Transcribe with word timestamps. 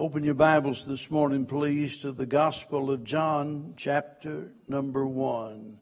Open 0.00 0.24
your 0.24 0.32
Bibles 0.32 0.86
this 0.86 1.10
morning, 1.10 1.44
please, 1.44 1.98
to 1.98 2.10
the 2.10 2.24
Gospel 2.24 2.90
of 2.90 3.04
John, 3.04 3.74
chapter 3.76 4.50
number 4.66 5.06
one. 5.06 5.78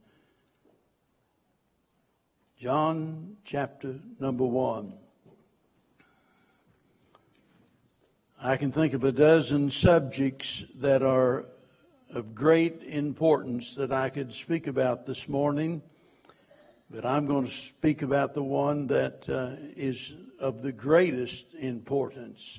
John, 2.59 3.37
chapter 3.45 4.01
number 4.19 4.45
one. 4.45 4.95
I 8.43 8.57
can 8.57 8.73
think 8.73 8.93
of 8.93 9.05
a 9.05 9.13
dozen 9.13 9.71
subjects 9.71 10.65
that 10.81 11.05
are 11.05 11.45
of 12.13 12.35
great 12.35 12.83
importance 12.83 13.77
that 13.77 13.93
I 13.93 14.09
could 14.09 14.35
speak 14.35 14.67
about 14.67 15.07
this 15.07 15.29
morning, 15.29 15.81
but 16.91 17.07
I'm 17.07 17.27
going 17.27 17.47
to 17.47 17.53
speak 17.53 18.03
about 18.03 18.35
the 18.35 18.43
one 18.43 18.89
that 18.89 19.29
uh, 19.29 19.51
is 19.77 20.17
of 20.41 20.63
the 20.63 20.73
greatest 20.73 21.55
importance. 21.55 22.59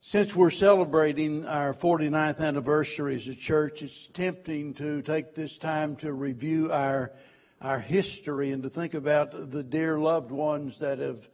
Since 0.00 0.34
we're 0.34 0.50
celebrating 0.50 1.44
our 1.44 1.74
49th 1.74 2.38
anniversary 2.38 3.16
as 3.16 3.26
a 3.26 3.34
church, 3.34 3.82
it's 3.82 4.08
tempting 4.14 4.72
to 4.74 5.02
take 5.02 5.34
this 5.34 5.58
time 5.58 5.96
to 5.96 6.12
review 6.12 6.72
our, 6.72 7.12
our 7.60 7.80
history 7.80 8.52
and 8.52 8.62
to 8.62 8.70
think 8.70 8.94
about 8.94 9.50
the 9.50 9.62
dear 9.62 9.98
loved 9.98 10.30
ones 10.30 10.78
that 10.78 11.00
have, 11.00 11.28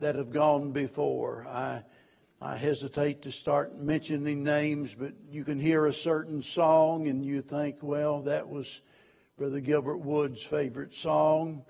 that 0.00 0.14
have 0.14 0.32
gone 0.32 0.72
before. 0.72 1.46
I, 1.46 1.82
I 2.40 2.56
hesitate 2.56 3.22
to 3.22 3.30
start 3.30 3.78
mentioning 3.78 4.42
names, 4.42 4.94
but 4.94 5.12
you 5.30 5.44
can 5.44 5.60
hear 5.60 5.84
a 5.86 5.92
certain 5.92 6.42
song 6.42 7.08
and 7.08 7.24
you 7.24 7.42
think, 7.42 7.76
well, 7.82 8.22
that 8.22 8.48
was 8.48 8.80
Brother 9.36 9.60
Gilbert 9.60 9.98
Wood's 9.98 10.42
favorite 10.42 10.94
song. 10.94 11.62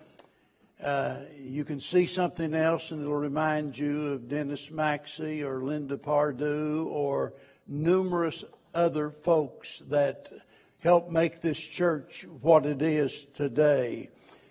Uh, 0.83 1.17
you 1.37 1.65
can 1.65 1.81
see 1.81 2.07
something 2.07 2.55
else 2.55 2.93
and 2.93 3.03
it'll 3.03 3.17
remind 3.17 3.77
you 3.77 4.13
of 4.13 4.29
Dennis 4.29 4.71
Maxey 4.71 5.43
or 5.43 5.63
Linda 5.63 5.99
Pardue 5.99 6.87
or 6.89 7.33
numerous 7.67 8.45
other 8.75 9.11
folks 9.11 9.83
that 9.89 10.33
helped 10.81 11.11
make 11.11 11.41
this 11.41 11.59
church 11.59 12.27
what 12.43 12.65
it 12.65 12.81
is 12.81 13.27
today. 13.35 14.09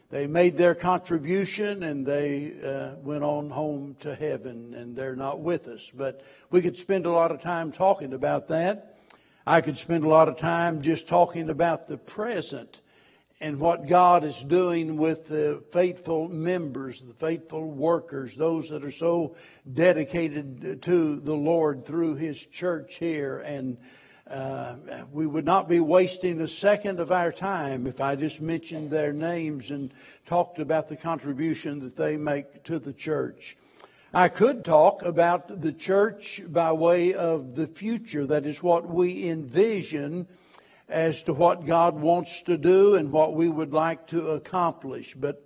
They 0.10 0.28
made 0.28 0.58
their 0.58 0.76
contribution 0.76 1.84
and 1.84 2.06
they 2.06 2.54
uh, 2.62 2.96
went 3.02 3.24
on 3.24 3.50
home 3.50 3.96
to 4.02 4.14
heaven 4.14 4.74
and 4.74 4.96
they're 4.96 5.16
not 5.16 5.40
with 5.40 5.68
us. 5.68 5.90
But 5.94 6.24
we 6.50 6.62
could 6.62 6.78
spend 6.78 7.06
a 7.06 7.12
lot 7.12 7.32
of 7.32 7.42
time 7.42 7.72
talking 7.72 8.14
about 8.14 8.50
that. 8.50 8.98
I 9.46 9.62
could 9.62 9.78
spend 9.78 10.04
a 10.04 10.10
lot 10.10 10.28
of 10.28 10.38
time 10.38 10.82
just 10.82 11.08
talking 11.08 11.50
about 11.50 11.88
the 11.88 11.98
present 11.98 12.82
and 13.40 13.60
what 13.60 13.88
God 13.88 14.24
is 14.24 14.44
doing 14.44 14.98
with 14.98 15.28
the 15.28 15.62
faithful 15.72 16.28
members, 16.28 17.02
the 17.02 17.14
faithful 17.14 17.70
workers, 17.70 18.36
those 18.36 18.70
that 18.70 18.84
are 18.84 18.92
so 18.92 19.36
dedicated 19.72 20.82
to 20.84 21.20
the 21.20 21.36
Lord 21.36 21.86
through 21.86 22.16
His 22.16 22.44
church 22.44 22.96
here. 22.96 23.40
And 23.40 23.78
uh, 24.30 24.76
we 25.12 25.28
would 25.28 25.46
not 25.46 25.70
be 25.70 25.80
wasting 25.80 26.42
a 26.42 26.48
second 26.48 27.00
of 27.00 27.12
our 27.12 27.32
time 27.32 27.86
if 27.86 28.02
I 28.02 28.16
just 28.16 28.42
mentioned 28.42 28.90
their 28.90 29.14
names 29.14 29.70
and 29.70 29.94
talked 30.26 30.58
about 30.58 30.90
the 30.90 30.98
contribution 30.98 31.80
that 31.82 31.96
they 31.96 32.18
make 32.18 32.64
to 32.64 32.80
the 32.80 32.94
church. 32.94 33.56
I 34.14 34.30
could 34.30 34.66
talk 34.66 35.04
about 35.04 35.62
the 35.62 35.72
church 35.72 36.42
by 36.48 36.72
way 36.72 37.14
of 37.14 37.56
the 37.56 37.68
future. 37.68 38.26
That 38.26 38.48
is 38.48 38.64
what 38.64 38.88
we 38.88 39.30
envision 39.30 40.28
as 40.90 41.24
to 41.24 41.34
what 41.34 41.66
God 41.66 42.00
wants 42.00 42.42
to 42.44 42.58
do 42.58 42.96
and 42.96 43.12
what 43.12 43.34
we 43.34 43.50
would 43.50 43.74
like 43.74 44.08
to 44.08 44.30
accomplish. 44.30 45.14
But 45.14 45.44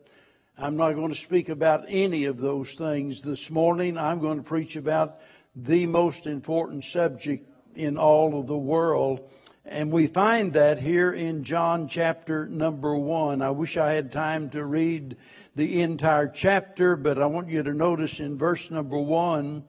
I'm 0.57 0.77
not 0.77 0.93
going 0.93 1.09
to 1.09 1.15
speak 1.15 1.49
about 1.49 1.85
any 1.87 2.25
of 2.25 2.37
those 2.37 2.73
things 2.75 3.21
this 3.21 3.49
morning. 3.49 3.97
I'm 3.97 4.19
going 4.19 4.37
to 4.37 4.43
preach 4.43 4.75
about 4.75 5.19
the 5.55 5.85
most 5.87 6.27
important 6.27 6.85
subject 6.85 7.49
in 7.75 7.97
all 7.97 8.39
of 8.39 8.47
the 8.47 8.57
world. 8.57 9.29
And 9.65 9.91
we 9.91 10.07
find 10.07 10.53
that 10.53 10.79
here 10.79 11.11
in 11.11 11.43
John 11.43 11.87
chapter 11.87 12.47
number 12.47 12.95
one. 12.95 13.41
I 13.41 13.51
wish 13.51 13.77
I 13.77 13.93
had 13.93 14.11
time 14.11 14.49
to 14.51 14.63
read 14.63 15.17
the 15.55 15.81
entire 15.81 16.27
chapter, 16.27 16.95
but 16.95 17.21
I 17.21 17.25
want 17.25 17.49
you 17.49 17.63
to 17.63 17.73
notice 17.73 18.19
in 18.19 18.37
verse 18.37 18.71
number 18.71 18.97
one, 18.97 19.63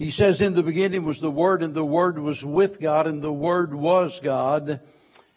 he 0.00 0.10
says, 0.10 0.40
In 0.40 0.54
the 0.54 0.62
beginning 0.62 1.04
was 1.04 1.20
the 1.20 1.30
Word, 1.30 1.62
and 1.62 1.74
the 1.74 1.84
Word 1.84 2.18
was 2.18 2.42
with 2.42 2.80
God, 2.80 3.06
and 3.06 3.20
the 3.20 3.30
Word 3.30 3.74
was 3.74 4.18
God. 4.18 4.80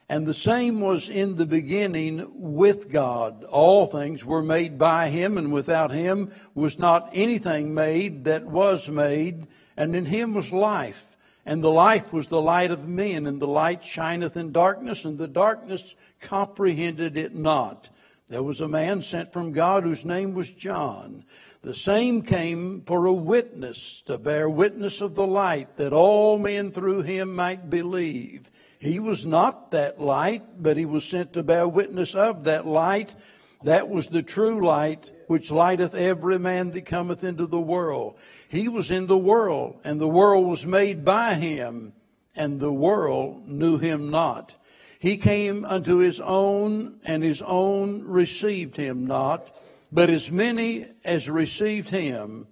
And 0.07 0.25
the 0.25 0.33
same 0.33 0.79
was 0.79 1.09
in 1.09 1.35
the 1.35 1.45
beginning 1.45 2.25
with 2.33 2.89
God. 2.89 3.43
All 3.43 3.87
things 3.87 4.23
were 4.23 4.41
made 4.41 4.77
by 4.79 5.09
Him, 5.09 5.37
and 5.37 5.51
without 5.51 5.91
Him 5.91 6.31
was 6.55 6.79
not 6.79 7.09
anything 7.11 7.73
made 7.73 8.23
that 8.23 8.45
was 8.45 8.87
made. 8.87 9.47
And 9.75 9.97
in 9.97 10.05
Him 10.05 10.33
was 10.33 10.53
life. 10.53 11.03
And 11.45 11.61
the 11.61 11.69
life 11.69 12.13
was 12.13 12.27
the 12.27 12.41
light 12.41 12.71
of 12.71 12.87
men, 12.87 13.27
and 13.27 13.41
the 13.41 13.47
light 13.47 13.85
shineth 13.85 14.37
in 14.37 14.53
darkness, 14.53 15.03
and 15.03 15.17
the 15.17 15.27
darkness 15.27 15.93
comprehended 16.21 17.17
it 17.17 17.35
not. 17.35 17.89
There 18.29 18.43
was 18.43 18.61
a 18.61 18.67
man 18.69 19.01
sent 19.01 19.33
from 19.33 19.51
God 19.51 19.83
whose 19.83 20.05
name 20.05 20.33
was 20.33 20.49
John. 20.49 21.25
The 21.63 21.73
same 21.73 22.23
came 22.23 22.81
for 22.85 23.05
a 23.05 23.13
witness, 23.13 24.03
to 24.07 24.17
bear 24.17 24.49
witness 24.49 24.99
of 24.99 25.15
the 25.15 25.25
light, 25.25 25.77
that 25.77 25.93
all 25.93 26.37
men 26.37 26.71
through 26.71 27.03
him 27.03 27.33
might 27.33 27.69
believe. 27.69 28.51
He 28.79 28.99
was 28.99 29.25
not 29.25 29.71
that 29.71 29.97
light, 29.97 30.61
but 30.61 30.75
he 30.75 30.83
was 30.83 31.05
sent 31.05 31.31
to 31.33 31.41
bear 31.41 31.65
witness 31.65 32.15
of 32.15 32.43
that 32.43 32.67
light. 32.67 33.15
That 33.63 33.87
was 33.87 34.07
the 34.07 34.21
true 34.21 34.65
light, 34.65 35.09
which 35.27 35.51
lighteth 35.51 35.95
every 35.95 36.37
man 36.37 36.71
that 36.71 36.85
cometh 36.85 37.23
into 37.23 37.45
the 37.45 37.61
world. 37.61 38.15
He 38.49 38.67
was 38.67 38.91
in 38.91 39.07
the 39.07 39.17
world, 39.17 39.79
and 39.85 40.01
the 40.01 40.07
world 40.07 40.45
was 40.45 40.65
made 40.65 41.05
by 41.05 41.35
him, 41.35 41.93
and 42.35 42.59
the 42.59 42.73
world 42.73 43.47
knew 43.47 43.77
him 43.77 44.09
not. 44.09 44.53
He 44.99 45.15
came 45.15 45.63
unto 45.63 45.99
his 45.99 46.19
own, 46.19 46.99
and 47.05 47.23
his 47.23 47.41
own 47.41 48.03
received 48.03 48.75
him 48.75 49.07
not. 49.07 49.49
But 49.93 50.09
as 50.09 50.31
many 50.31 50.87
as 51.05 51.29
received 51.29 51.89
him, 51.89 52.47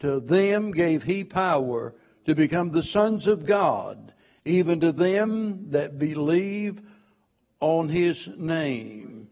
to 0.00 0.18
them 0.18 0.72
gave 0.72 1.04
he 1.04 1.22
power 1.22 1.94
to 2.26 2.34
become 2.34 2.72
the 2.72 2.82
sons 2.82 3.28
of 3.28 3.46
God, 3.46 4.12
even 4.44 4.80
to 4.80 4.90
them 4.90 5.70
that 5.70 6.00
believe 6.00 6.82
on 7.60 7.88
his 7.88 8.28
name. 8.36 9.28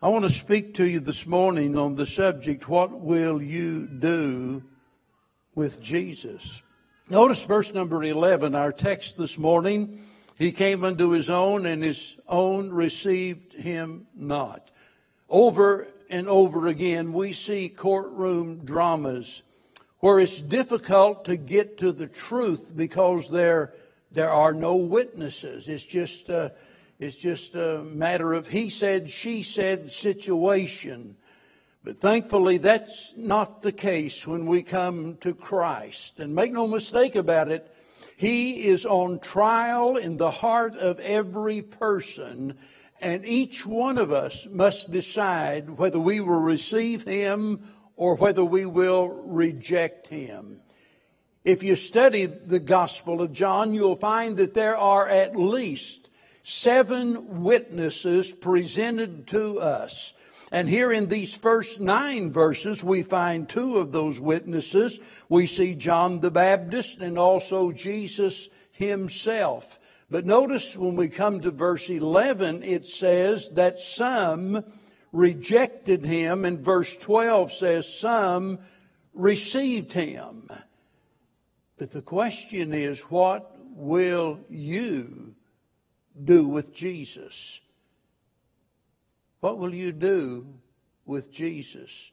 I 0.00 0.08
want 0.08 0.24
to 0.24 0.32
speak 0.32 0.72
to 0.74 0.84
you 0.84 1.00
this 1.00 1.26
morning 1.26 1.76
on 1.76 1.94
the 1.94 2.06
subject, 2.06 2.66
what 2.70 2.90
will 2.90 3.42
you 3.42 3.86
do 3.86 4.62
with 5.54 5.78
Jesus? 5.78 6.62
Notice 7.10 7.44
verse 7.44 7.74
number 7.74 8.02
11, 8.02 8.54
our 8.54 8.72
text 8.72 9.18
this 9.18 9.36
morning. 9.36 10.00
He 10.38 10.52
came 10.52 10.84
unto 10.84 11.10
his 11.10 11.28
own, 11.28 11.66
and 11.66 11.82
his 11.82 12.16
own 12.26 12.70
received 12.70 13.52
him 13.52 14.06
not. 14.14 14.70
Over 15.28 15.88
and 16.10 16.28
over 16.28 16.68
again, 16.68 17.12
we 17.12 17.32
see 17.32 17.68
courtroom 17.68 18.64
dramas 18.64 19.42
where 20.00 20.20
it's 20.20 20.40
difficult 20.40 21.24
to 21.24 21.36
get 21.36 21.78
to 21.78 21.92
the 21.92 22.06
truth 22.06 22.72
because 22.74 23.28
there, 23.28 23.74
there 24.12 24.30
are 24.30 24.52
no 24.52 24.76
witnesses. 24.76 25.68
It's 25.68 25.84
just, 25.84 26.28
a, 26.28 26.52
it's 26.98 27.16
just 27.16 27.54
a 27.54 27.82
matter 27.82 28.32
of 28.32 28.46
he 28.46 28.70
said, 28.70 29.10
she 29.10 29.42
said 29.42 29.90
situation. 29.90 31.16
But 31.82 32.00
thankfully, 32.00 32.58
that's 32.58 33.14
not 33.16 33.62
the 33.62 33.72
case 33.72 34.26
when 34.26 34.46
we 34.46 34.62
come 34.62 35.16
to 35.22 35.34
Christ. 35.34 36.18
And 36.18 36.34
make 36.34 36.52
no 36.52 36.66
mistake 36.66 37.14
about 37.14 37.50
it, 37.50 37.72
He 38.16 38.66
is 38.66 38.84
on 38.84 39.20
trial 39.20 39.96
in 39.96 40.16
the 40.16 40.30
heart 40.30 40.76
of 40.76 40.98
every 41.00 41.62
person 41.62 42.58
and 43.00 43.26
each 43.26 43.66
one 43.66 43.98
of 43.98 44.12
us 44.12 44.46
must 44.50 44.90
decide 44.90 45.78
whether 45.78 46.00
we 46.00 46.20
will 46.20 46.40
receive 46.40 47.02
him 47.04 47.68
or 47.96 48.14
whether 48.14 48.44
we 48.44 48.66
will 48.66 49.08
reject 49.08 50.06
him. 50.06 50.60
If 51.44 51.62
you 51.62 51.76
study 51.76 52.26
the 52.26 52.58
Gospel 52.58 53.22
of 53.22 53.32
John, 53.32 53.72
you'll 53.72 53.96
find 53.96 54.36
that 54.38 54.54
there 54.54 54.76
are 54.76 55.08
at 55.08 55.36
least 55.36 56.08
seven 56.42 57.42
witnesses 57.42 58.32
presented 58.32 59.26
to 59.28 59.60
us. 59.60 60.12
And 60.52 60.68
here 60.68 60.92
in 60.92 61.08
these 61.08 61.34
first 61.34 61.80
nine 61.80 62.32
verses, 62.32 62.82
we 62.82 63.02
find 63.02 63.48
two 63.48 63.78
of 63.78 63.92
those 63.92 64.18
witnesses. 64.20 64.98
We 65.28 65.46
see 65.46 65.74
John 65.74 66.20
the 66.20 66.30
Baptist 66.30 66.98
and 66.98 67.18
also 67.18 67.72
Jesus 67.72 68.48
himself. 68.72 69.78
But 70.08 70.24
notice 70.24 70.76
when 70.76 70.94
we 70.94 71.08
come 71.08 71.40
to 71.40 71.50
verse 71.50 71.88
11, 71.88 72.62
it 72.62 72.86
says 72.86 73.50
that 73.50 73.80
some 73.80 74.64
rejected 75.12 76.04
him, 76.04 76.44
and 76.44 76.60
verse 76.60 76.94
12 76.98 77.52
says 77.52 77.92
some 77.92 78.60
received 79.14 79.92
him. 79.92 80.48
But 81.76 81.90
the 81.90 82.02
question 82.02 82.72
is, 82.72 83.00
what 83.00 83.56
will 83.58 84.38
you 84.48 85.34
do 86.22 86.46
with 86.46 86.72
Jesus? 86.72 87.60
What 89.40 89.58
will 89.58 89.74
you 89.74 89.92
do 89.92 90.46
with 91.04 91.32
Jesus? 91.32 92.12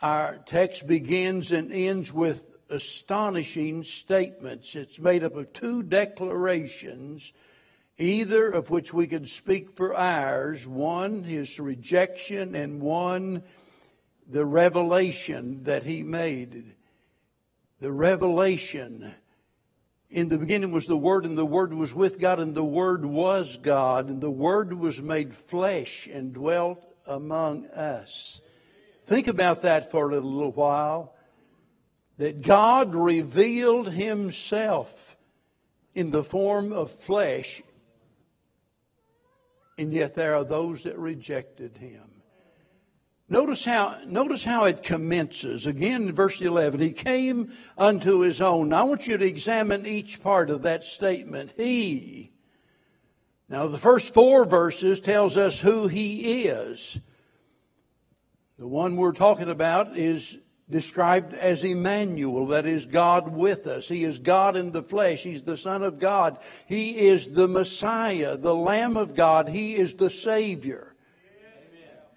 Our 0.00 0.38
text 0.46 0.86
begins 0.86 1.52
and 1.52 1.72
ends 1.72 2.12
with 2.12 2.42
astonishing 2.72 3.84
statements. 3.84 4.74
It's 4.74 4.98
made 4.98 5.22
up 5.22 5.36
of 5.36 5.52
two 5.52 5.82
declarations, 5.82 7.32
either 7.98 8.50
of 8.50 8.70
which 8.70 8.92
we 8.92 9.06
can 9.06 9.26
speak 9.26 9.76
for 9.76 9.94
ours 9.94 10.66
one, 10.66 11.22
his 11.22 11.60
rejection, 11.60 12.54
and 12.54 12.80
one, 12.80 13.42
the 14.28 14.44
revelation 14.44 15.64
that 15.64 15.82
he 15.82 16.02
made. 16.02 16.74
The 17.80 17.92
revelation. 17.92 19.14
In 20.10 20.28
the 20.28 20.38
beginning 20.38 20.72
was 20.72 20.86
the 20.86 20.96
Word, 20.96 21.24
and 21.26 21.36
the 21.36 21.44
Word 21.44 21.74
was 21.74 21.94
with 21.94 22.18
God, 22.18 22.38
and 22.38 22.54
the 22.54 22.64
Word 22.64 23.04
was 23.04 23.58
God, 23.58 24.08
and 24.08 24.20
the 24.20 24.30
Word 24.30 24.72
was 24.72 25.00
made 25.00 25.34
flesh 25.34 26.08
and 26.12 26.32
dwelt 26.32 26.82
among 27.06 27.66
us. 27.68 28.40
Think 29.06 29.26
about 29.26 29.62
that 29.62 29.90
for 29.90 30.10
a 30.10 30.20
little 30.20 30.52
while. 30.52 31.14
That 32.22 32.40
God 32.40 32.94
revealed 32.94 33.90
Himself 33.90 35.16
in 35.92 36.12
the 36.12 36.22
form 36.22 36.72
of 36.72 36.92
flesh, 36.92 37.60
and 39.76 39.92
yet 39.92 40.14
there 40.14 40.36
are 40.36 40.44
those 40.44 40.84
that 40.84 40.96
rejected 40.96 41.76
Him. 41.78 42.04
Notice 43.28 43.64
how, 43.64 43.98
notice 44.06 44.44
how 44.44 44.66
it 44.66 44.84
commences. 44.84 45.66
Again, 45.66 46.10
in 46.10 46.14
verse 46.14 46.40
11, 46.40 46.78
He 46.78 46.92
came 46.92 47.52
unto 47.76 48.20
His 48.20 48.40
own. 48.40 48.68
Now, 48.68 48.82
I 48.82 48.84
want 48.84 49.08
you 49.08 49.18
to 49.18 49.26
examine 49.26 49.84
each 49.84 50.22
part 50.22 50.48
of 50.48 50.62
that 50.62 50.84
statement. 50.84 51.54
He. 51.56 52.30
Now, 53.48 53.66
the 53.66 53.78
first 53.78 54.14
four 54.14 54.44
verses 54.44 55.00
tells 55.00 55.36
us 55.36 55.58
who 55.58 55.88
He 55.88 56.44
is. 56.44 57.00
The 58.60 58.68
one 58.68 58.94
we're 58.94 59.10
talking 59.10 59.50
about 59.50 59.98
is 59.98 60.38
described 60.70 61.34
as 61.34 61.64
Emmanuel, 61.64 62.46
that 62.48 62.66
is 62.66 62.86
God 62.86 63.34
with 63.34 63.66
us. 63.66 63.88
He 63.88 64.04
is 64.04 64.18
God 64.18 64.56
in 64.56 64.72
the 64.72 64.82
flesh. 64.82 65.22
He's 65.22 65.42
the 65.42 65.56
Son 65.56 65.82
of 65.82 65.98
God. 65.98 66.38
He 66.66 66.96
is 66.96 67.28
the 67.28 67.48
Messiah, 67.48 68.36
the 68.36 68.54
Lamb 68.54 68.96
of 68.96 69.14
God. 69.14 69.48
He 69.48 69.74
is 69.74 69.94
the 69.94 70.10
Savior. 70.10 70.91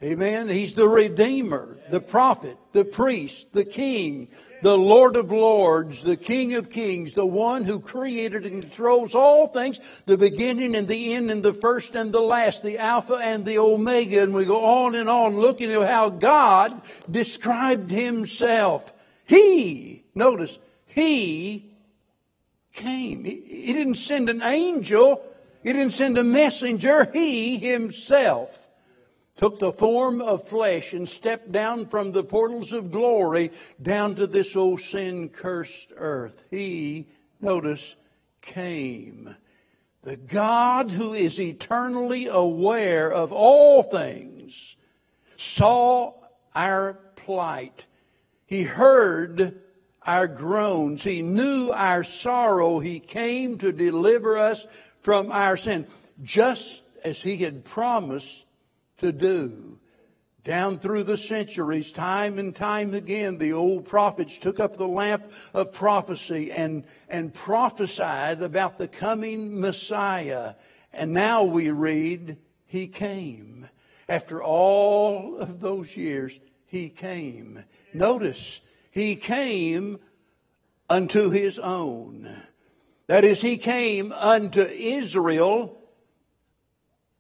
Amen. 0.04 0.50
He's 0.50 0.74
the 0.74 0.88
Redeemer, 0.88 1.78
the 1.90 2.02
prophet, 2.02 2.58
the 2.74 2.84
priest, 2.84 3.48
the 3.54 3.64
King, 3.64 4.28
the 4.62 4.78
Lord 4.78 5.16
of 5.16 5.32
Lords, 5.32 6.04
the 6.04 6.18
King 6.18 6.56
of 6.56 6.70
Kings, 6.70 7.14
the 7.14 7.26
one 7.26 7.64
who 7.64 7.80
created 7.80 8.46
and 8.46 8.62
controls 8.62 9.16
all 9.16 9.48
things, 9.48 9.80
the 10.06 10.18
beginning 10.18 10.76
and 10.76 10.86
the 10.86 11.14
end 11.14 11.32
and 11.32 11.42
the 11.42 11.54
first 11.54 11.96
and 11.96 12.12
the 12.12 12.22
last, 12.22 12.62
the 12.62 12.78
Alpha 12.78 13.16
and 13.16 13.46
the 13.46 13.58
Omega. 13.58 14.22
And 14.22 14.34
we 14.34 14.44
go 14.44 14.66
on 14.66 14.96
and 14.96 15.10
on 15.10 15.38
looking 15.38 15.72
at 15.72 15.90
how 15.90 16.10
God 16.10 16.82
described 17.10 17.90
himself. 17.90 18.92
He, 19.26 20.04
notice, 20.14 20.60
he 20.88 21.72
came. 22.74 23.24
He, 23.24 23.44
he 23.48 23.72
didn't 23.72 23.96
send 23.96 24.30
an 24.30 24.44
angel. 24.44 25.24
He 25.64 25.72
didn't 25.72 25.94
send 25.94 26.18
a 26.18 26.24
messenger. 26.24 27.10
He 27.14 27.58
himself 27.58 28.60
took 29.38 29.60
the 29.60 29.74
form 29.74 30.22
of 30.22 30.48
flesh 30.48 30.94
and 30.94 31.08
stepped 31.08 31.52
down 31.52 31.88
from 31.88 32.12
the 32.12 32.24
portals 32.24 32.72
of 32.72 32.92
glory 32.92 33.52
down 33.82 34.16
to 34.16 34.28
this 34.28 34.56
old 34.56 34.80
sin 34.80 35.30
cursed 35.30 35.92
earth. 35.98 36.44
He, 36.50 37.08
notice, 37.42 37.96
came. 38.42 39.36
The 40.04 40.16
God 40.16 40.92
who 40.92 41.14
is 41.14 41.40
eternally 41.40 42.28
aware 42.28 43.12
of 43.12 43.34
all 43.34 43.84
things 43.84 44.78
saw 45.36 46.14
our 46.54 46.94
plight. 47.16 47.86
He 48.46 48.64
heard 48.64 49.60
our 50.04 50.28
groans. 50.28 51.04
He 51.04 51.22
knew 51.22 51.72
our 51.72 52.04
sorrow. 52.04 52.80
He 52.80 53.00
came 53.00 53.58
to 53.58 53.72
deliver 53.72 54.38
us 54.38 54.66
from 55.02 55.32
our 55.32 55.58
sin, 55.58 55.88
just 56.24 56.84
as 57.04 57.22
He 57.22 57.38
had 57.38 57.66
promised 57.66 58.45
to 58.98 59.12
do. 59.12 59.76
Down 60.46 60.78
through 60.78 61.04
the 61.04 61.18
centuries, 61.18 61.92
time 61.92 62.38
and 62.38 62.56
time 62.56 62.94
again, 62.94 63.40
the 63.40 63.54
old 63.54 63.88
prophets 63.88 64.38
took 64.38 64.60
up 64.60 64.78
the 64.78 64.88
lamp 64.88 65.32
of 65.56 65.74
prophecy 65.74 66.52
and, 66.52 66.84
and 67.10 67.34
prophesied 67.34 68.44
about 68.44 68.78
the 68.78 68.88
coming 68.88 69.60
Messiah. 69.60 70.54
And 70.94 71.14
now 71.14 71.44
we 71.44 71.72
read, 71.72 72.38
He 72.68 72.88
came. 72.88 73.68
After 74.08 74.44
all 74.44 75.38
of 75.38 75.62
those 75.62 75.98
years, 75.98 76.40
He 76.68 76.90
came. 76.90 77.64
Notice, 77.92 78.62
He 78.92 79.16
came 79.16 79.98
unto 80.88 81.32
His 81.32 81.58
own. 81.58 82.44
That 83.08 83.24
is, 83.24 83.42
He 83.42 83.58
came 83.58 84.12
unto 84.12 84.62
Israel, 84.62 85.82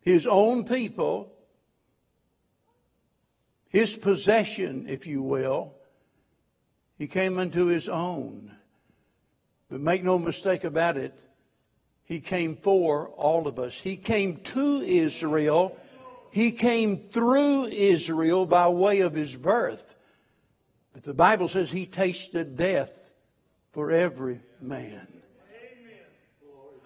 His 0.01 0.27
own 0.27 0.65
people, 0.65 1.31
his 3.75 3.93
possession, 3.93 4.85
if 4.87 5.05
you 5.05 5.21
will. 5.21 5.73
He 6.97 7.07
came 7.07 7.37
unto 7.37 7.65
his 7.65 7.89
own. 7.89 8.55
But 9.69 9.81
make 9.81 10.01
no 10.01 10.17
mistake 10.17 10.63
about 10.63 10.95
it, 10.95 11.13
he 12.05 12.21
came 12.21 12.55
for 12.55 13.09
all 13.09 13.49
of 13.49 13.59
us. 13.59 13.77
He 13.77 13.97
came 13.97 14.37
to 14.55 14.81
Israel. 14.81 15.77
He 16.31 16.53
came 16.53 17.09
through 17.09 17.65
Israel 17.65 18.45
by 18.45 18.69
way 18.69 19.01
of 19.01 19.13
his 19.13 19.35
birth. 19.35 19.83
But 20.93 21.03
the 21.03 21.13
Bible 21.13 21.49
says 21.49 21.69
he 21.69 21.85
tasted 21.85 22.55
death 22.55 22.93
for 23.73 23.91
every 23.91 24.39
man. 24.61 25.05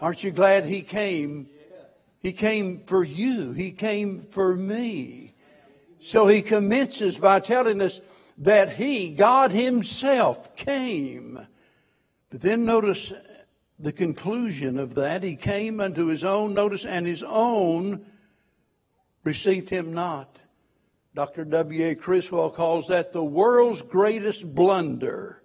Aren't 0.01 0.23
you 0.23 0.31
glad 0.31 0.65
he 0.65 0.81
came? 0.81 1.49
He 2.19 2.33
came 2.33 2.81
for 2.87 3.03
you. 3.03 3.51
He 3.51 3.73
came 3.73 4.25
for 4.31 4.55
me. 4.55 5.28
So 6.01 6.27
he 6.27 6.41
commences 6.41 7.17
by 7.17 7.39
telling 7.39 7.81
us 7.81 7.99
that 8.39 8.73
he, 8.73 9.11
God 9.11 9.51
himself, 9.51 10.55
came. 10.55 11.45
But 12.29 12.41
then 12.41 12.65
notice 12.65 13.11
the 13.77 13.91
conclusion 13.91 14.79
of 14.79 14.95
that. 14.95 15.23
He 15.23 15.35
came 15.35 15.79
unto 15.79 16.05
his 16.05 16.23
own, 16.23 16.53
notice, 16.53 16.85
and 16.85 17.05
his 17.05 17.23
own 17.23 18.05
received 19.23 19.69
him 19.69 19.93
not. 19.93 20.37
Dr. 21.15 21.43
W.A. 21.43 21.95
Criswell 21.95 22.49
calls 22.49 22.87
that 22.87 23.11
the 23.11 23.23
world's 23.23 23.81
greatest 23.81 24.53
blunder. 24.53 25.41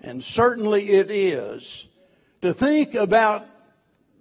And 0.00 0.22
certainly 0.22 0.90
it 0.90 1.10
is. 1.10 1.86
To 2.42 2.54
think 2.54 2.94
about 2.94 3.46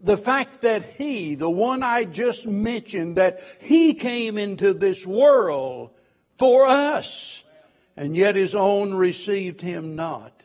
the 0.04 0.18
fact 0.18 0.62
that 0.62 0.84
he, 0.98 1.36
the 1.36 1.50
one 1.50 1.84
I 1.84 2.06
just 2.06 2.48
mentioned, 2.48 3.18
that 3.18 3.42
he 3.60 3.94
came 3.94 4.38
into 4.38 4.74
this 4.74 5.06
world 5.06 5.92
for 6.38 6.66
us, 6.66 7.44
and 7.98 8.16
yet 8.16 8.36
his 8.36 8.56
own 8.56 8.94
received 8.94 9.62
him 9.62 9.96
not. 9.96 10.39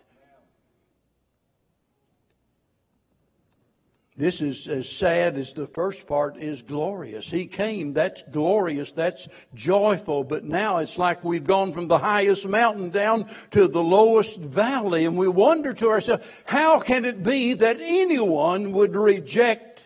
This 4.16 4.40
is 4.40 4.68
as 4.68 4.88
sad 4.88 5.36
as 5.36 5.52
the 5.52 5.66
first 5.66 6.06
part 6.06 6.36
is 6.36 6.62
glorious. 6.62 7.28
He 7.28 7.48
came, 7.48 7.92
that's 7.92 8.22
glorious, 8.30 8.92
that's 8.92 9.26
joyful, 9.54 10.22
but 10.22 10.44
now 10.44 10.76
it's 10.78 10.98
like 10.98 11.24
we've 11.24 11.46
gone 11.46 11.72
from 11.72 11.88
the 11.88 11.98
highest 11.98 12.46
mountain 12.46 12.90
down 12.90 13.28
to 13.50 13.66
the 13.66 13.82
lowest 13.82 14.38
valley, 14.38 15.04
and 15.04 15.16
we 15.16 15.26
wonder 15.26 15.74
to 15.74 15.88
ourselves, 15.88 16.24
how 16.44 16.78
can 16.78 17.04
it 17.04 17.24
be 17.24 17.54
that 17.54 17.78
anyone 17.80 18.70
would 18.70 18.94
reject 18.94 19.80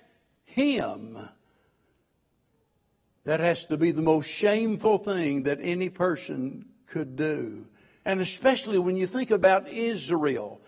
Him? 0.44 1.18
That 3.24 3.40
has 3.40 3.64
to 3.66 3.78
be 3.78 3.92
the 3.92 4.02
most 4.02 4.26
shameful 4.26 4.98
thing 4.98 5.44
that 5.44 5.58
any 5.62 5.88
person 5.88 6.66
could 6.86 7.16
do. 7.16 7.64
And 8.04 8.20
especially 8.20 8.78
when 8.78 8.96
you 8.96 9.06
think 9.06 9.30
about 9.30 9.68
Israel 9.68 10.60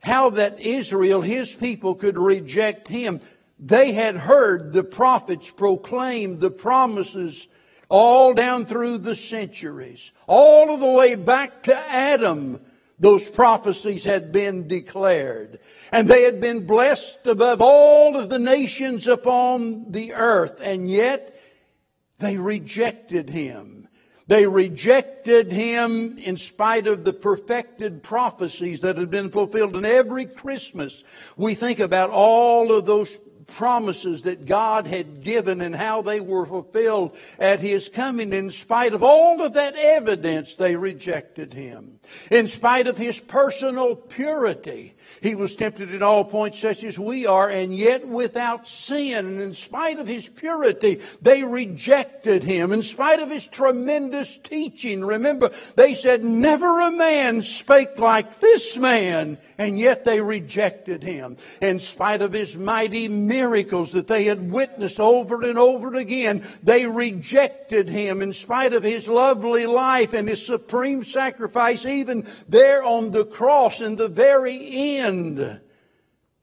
how 0.00 0.30
that 0.30 0.60
Israel, 0.60 1.20
his 1.20 1.54
people, 1.54 1.94
could 1.94 2.18
reject 2.18 2.88
him. 2.88 3.20
They 3.58 3.92
had 3.92 4.16
heard 4.16 4.72
the 4.72 4.84
prophets 4.84 5.50
proclaim 5.50 6.38
the 6.38 6.50
promises 6.50 7.46
all 7.88 8.32
down 8.34 8.66
through 8.66 8.98
the 8.98 9.14
centuries. 9.14 10.10
All 10.26 10.72
of 10.72 10.80
the 10.80 10.86
way 10.86 11.16
back 11.16 11.64
to 11.64 11.76
Adam, 11.76 12.60
those 12.98 13.28
prophecies 13.28 14.04
had 14.04 14.32
been 14.32 14.68
declared. 14.68 15.58
And 15.92 16.08
they 16.08 16.22
had 16.22 16.40
been 16.40 16.66
blessed 16.66 17.26
above 17.26 17.60
all 17.60 18.16
of 18.16 18.30
the 18.30 18.38
nations 18.38 19.06
upon 19.06 19.90
the 19.90 20.14
earth. 20.14 20.60
And 20.62 20.88
yet, 20.88 21.38
they 22.18 22.36
rejected 22.36 23.28
him. 23.28 23.79
They 24.30 24.46
rejected 24.46 25.50
him 25.50 26.16
in 26.16 26.36
spite 26.36 26.86
of 26.86 27.02
the 27.02 27.12
perfected 27.12 28.00
prophecies 28.04 28.82
that 28.82 28.96
had 28.96 29.10
been 29.10 29.30
fulfilled. 29.30 29.74
And 29.74 29.84
every 29.84 30.26
Christmas, 30.26 31.02
we 31.36 31.56
think 31.56 31.80
about 31.80 32.10
all 32.10 32.70
of 32.70 32.86
those 32.86 33.18
promises 33.50 34.22
that 34.22 34.46
God 34.46 34.86
had 34.86 35.22
given 35.22 35.60
and 35.60 35.74
how 35.74 36.02
they 36.02 36.20
were 36.20 36.46
fulfilled 36.46 37.16
at 37.38 37.60
His 37.60 37.88
coming. 37.88 38.32
In 38.32 38.50
spite 38.50 38.92
of 38.92 39.02
all 39.02 39.42
of 39.42 39.54
that 39.54 39.76
evidence, 39.76 40.54
they 40.54 40.76
rejected 40.76 41.54
Him. 41.54 42.00
In 42.30 42.48
spite 42.48 42.86
of 42.86 42.98
His 42.98 43.18
personal 43.18 43.96
purity, 43.96 44.94
he 45.20 45.34
was 45.34 45.56
tempted 45.56 45.92
in 45.92 46.02
all 46.02 46.24
points 46.24 46.58
such 46.58 46.82
as 46.84 46.98
we 46.98 47.26
are, 47.26 47.48
and 47.48 47.76
yet 47.76 48.06
without 48.06 48.66
sin. 48.66 49.26
And 49.26 49.40
in 49.40 49.54
spite 49.54 49.98
of 49.98 50.06
his 50.06 50.28
purity, 50.28 51.00
they 51.20 51.42
rejected 51.42 52.42
him. 52.42 52.72
In 52.72 52.82
spite 52.82 53.20
of 53.20 53.30
his 53.30 53.46
tremendous 53.46 54.38
teaching, 54.38 55.04
remember, 55.04 55.50
they 55.76 55.94
said, 55.94 56.24
Never 56.24 56.80
a 56.80 56.90
man 56.90 57.42
spake 57.42 57.98
like 57.98 58.40
this 58.40 58.76
man, 58.76 59.36
and 59.58 59.78
yet 59.78 60.04
they 60.04 60.20
rejected 60.20 61.02
him. 61.02 61.36
In 61.60 61.80
spite 61.80 62.22
of 62.22 62.32
his 62.32 62.56
mighty 62.56 63.08
miracles 63.40 63.92
that 63.92 64.06
they 64.06 64.24
had 64.24 64.50
witnessed 64.50 65.00
over 65.00 65.42
and 65.42 65.58
over 65.58 65.94
again, 65.94 66.44
they 66.62 66.86
rejected 66.86 67.88
him. 67.88 68.20
In 68.20 68.32
spite 68.32 68.72
of 68.72 68.82
his 68.82 69.08
lovely 69.08 69.66
life 69.66 70.12
and 70.12 70.28
his 70.28 70.44
supreme 70.44 71.02
sacrifice, 71.02 71.86
even 71.86 72.26
there 72.48 72.82
on 72.84 73.12
the 73.12 73.24
cross 73.24 73.80
in 73.80 73.96
the 73.96 74.08
very 74.08 74.98
end, 74.98 75.60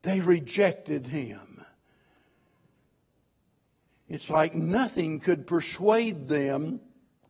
they 0.02 0.20
rejected 0.20 1.06
him. 1.08 1.64
It's 4.10 4.30
like 4.30 4.56
nothing 4.56 5.20
could 5.20 5.46
persuade 5.46 6.28
them 6.28 6.80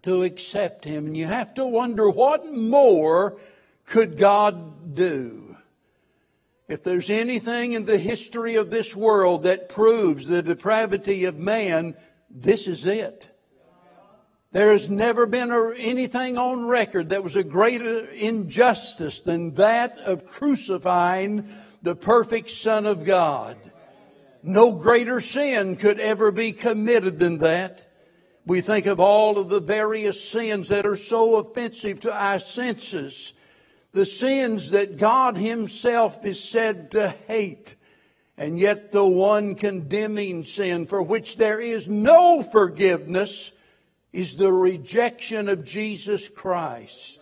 to 0.03 0.23
accept 0.23 0.85
him. 0.85 1.07
And 1.07 1.17
you 1.17 1.25
have 1.25 1.55
to 1.55 1.65
wonder 1.65 2.09
what 2.09 2.45
more 2.53 3.37
could 3.85 4.17
God 4.17 4.95
do? 4.95 5.46
If 6.67 6.83
there's 6.83 7.09
anything 7.09 7.73
in 7.73 7.85
the 7.85 7.97
history 7.97 8.55
of 8.55 8.69
this 8.69 8.95
world 8.95 9.43
that 9.43 9.69
proves 9.69 10.27
the 10.27 10.41
depravity 10.41 11.25
of 11.25 11.37
man, 11.37 11.95
this 12.29 12.67
is 12.67 12.85
it. 12.85 13.25
There 14.51 14.71
has 14.71 14.89
never 14.89 15.25
been 15.25 15.51
anything 15.77 16.37
on 16.37 16.67
record 16.67 17.09
that 17.09 17.23
was 17.23 17.35
a 17.35 17.43
greater 17.43 18.05
injustice 18.05 19.19
than 19.21 19.53
that 19.55 19.97
of 19.99 20.25
crucifying 20.25 21.47
the 21.83 21.95
perfect 21.95 22.51
Son 22.51 22.85
of 22.85 23.05
God. 23.05 23.57
No 24.43 24.71
greater 24.71 25.21
sin 25.21 25.75
could 25.75 25.99
ever 25.99 26.31
be 26.31 26.51
committed 26.51 27.19
than 27.19 27.39
that. 27.39 27.85
We 28.45 28.61
think 28.61 28.85
of 28.85 28.99
all 28.99 29.37
of 29.37 29.49
the 29.49 29.59
various 29.59 30.29
sins 30.29 30.69
that 30.69 30.85
are 30.85 30.95
so 30.95 31.35
offensive 31.35 32.01
to 32.01 32.13
our 32.13 32.39
senses. 32.39 33.33
The 33.93 34.05
sins 34.05 34.71
that 34.71 34.97
God 34.97 35.37
Himself 35.37 36.25
is 36.25 36.43
said 36.43 36.91
to 36.91 37.09
hate. 37.27 37.75
And 38.37 38.59
yet 38.59 38.91
the 38.91 39.05
one 39.05 39.55
condemning 39.55 40.45
sin 40.45 40.85
for 40.85 41.01
which 41.01 41.37
there 41.37 41.59
is 41.59 41.87
no 41.87 42.43
forgiveness 42.43 43.51
is 44.13 44.35
the 44.35 44.53
rejection 44.53 45.49
of 45.49 45.63
Jesus 45.63 46.29
Christ. 46.29 47.19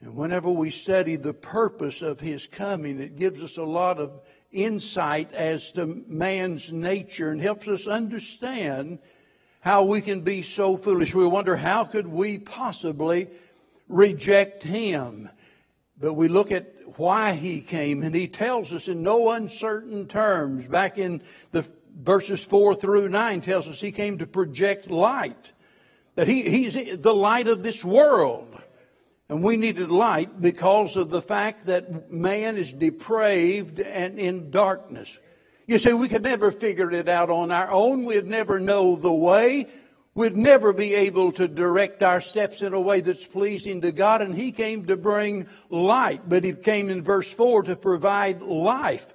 And 0.00 0.14
whenever 0.14 0.50
we 0.50 0.70
study 0.70 1.16
the 1.16 1.34
purpose 1.34 2.02
of 2.02 2.20
his 2.20 2.46
coming, 2.46 3.00
it 3.00 3.16
gives 3.16 3.42
us 3.42 3.56
a 3.56 3.64
lot 3.64 3.98
of 3.98 4.20
insight 4.52 5.32
as 5.32 5.72
to 5.72 5.86
man's 6.06 6.72
nature 6.72 7.30
and 7.30 7.40
helps 7.40 7.66
us 7.66 7.86
understand 7.86 8.98
how 9.60 9.82
we 9.84 10.00
can 10.00 10.20
be 10.20 10.42
so 10.42 10.76
foolish. 10.76 11.14
We 11.14 11.26
wonder 11.26 11.56
how 11.56 11.84
could 11.84 12.06
we 12.06 12.38
possibly 12.38 13.28
reject 13.88 14.62
him? 14.62 15.28
But 15.98 16.14
we 16.14 16.28
look 16.28 16.52
at 16.52 16.72
why 16.98 17.32
he 17.32 17.60
came, 17.60 18.02
and 18.02 18.14
he 18.14 18.28
tells 18.28 18.72
us 18.72 18.88
in 18.88 19.02
no 19.02 19.30
uncertain 19.30 20.06
terms 20.08 20.66
back 20.66 20.98
in 20.98 21.22
the 21.52 21.64
verses 21.96 22.44
4 22.44 22.74
through 22.74 23.08
9 23.08 23.40
tells 23.40 23.66
us 23.66 23.80
he 23.80 23.92
came 23.92 24.18
to 24.18 24.26
project 24.26 24.90
light. 24.90 25.52
That 26.14 26.28
he, 26.28 26.42
he's 26.42 26.74
the 26.74 27.14
light 27.14 27.46
of 27.46 27.62
this 27.62 27.84
world. 27.84 28.56
And 29.28 29.42
we 29.42 29.56
needed 29.56 29.90
light 29.90 30.40
because 30.40 30.96
of 30.96 31.10
the 31.10 31.20
fact 31.20 31.66
that 31.66 32.12
man 32.12 32.56
is 32.56 32.72
depraved 32.72 33.80
and 33.80 34.18
in 34.18 34.50
darkness. 34.50 35.18
You 35.66 35.80
see, 35.80 35.92
we 35.92 36.08
could 36.08 36.22
never 36.22 36.52
figure 36.52 36.92
it 36.92 37.08
out 37.08 37.28
on 37.28 37.50
our 37.50 37.70
own. 37.70 38.04
We'd 38.04 38.26
never 38.26 38.60
know 38.60 38.94
the 38.94 39.12
way. 39.12 39.68
We'd 40.16 40.34
never 40.34 40.72
be 40.72 40.94
able 40.94 41.30
to 41.32 41.46
direct 41.46 42.02
our 42.02 42.22
steps 42.22 42.62
in 42.62 42.72
a 42.72 42.80
way 42.80 43.02
that's 43.02 43.26
pleasing 43.26 43.82
to 43.82 43.92
God. 43.92 44.22
And 44.22 44.34
He 44.34 44.50
came 44.50 44.86
to 44.86 44.96
bring 44.96 45.46
light, 45.68 46.26
but 46.26 46.42
He 46.42 46.54
came 46.54 46.88
in 46.88 47.02
verse 47.02 47.30
4 47.30 47.64
to 47.64 47.76
provide 47.76 48.40
life 48.40 49.06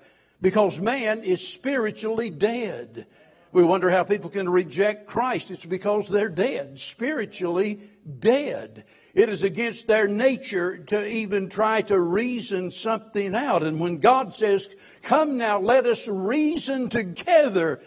because 0.43 0.79
man 0.79 1.23
is 1.23 1.45
spiritually 1.45 2.29
dead. 2.29 3.07
We 3.51 3.63
wonder 3.63 3.89
how 3.89 4.03
people 4.03 4.29
can 4.29 4.47
reject 4.47 5.07
Christ. 5.07 5.49
It's 5.49 5.65
because 5.65 6.07
they're 6.07 6.29
dead, 6.29 6.79
spiritually 6.79 7.81
dead. 8.19 8.85
It 9.15 9.27
is 9.27 9.41
against 9.41 9.87
their 9.87 10.07
nature 10.07 10.77
to 10.77 11.11
even 11.11 11.49
try 11.49 11.81
to 11.81 11.99
reason 11.99 12.69
something 12.69 13.33
out. 13.33 13.63
And 13.63 13.79
when 13.79 13.97
God 13.97 14.35
says, 14.35 14.69
Come 15.01 15.37
now, 15.37 15.59
let 15.59 15.87
us 15.87 16.07
reason 16.07 16.89
together, 16.89 17.81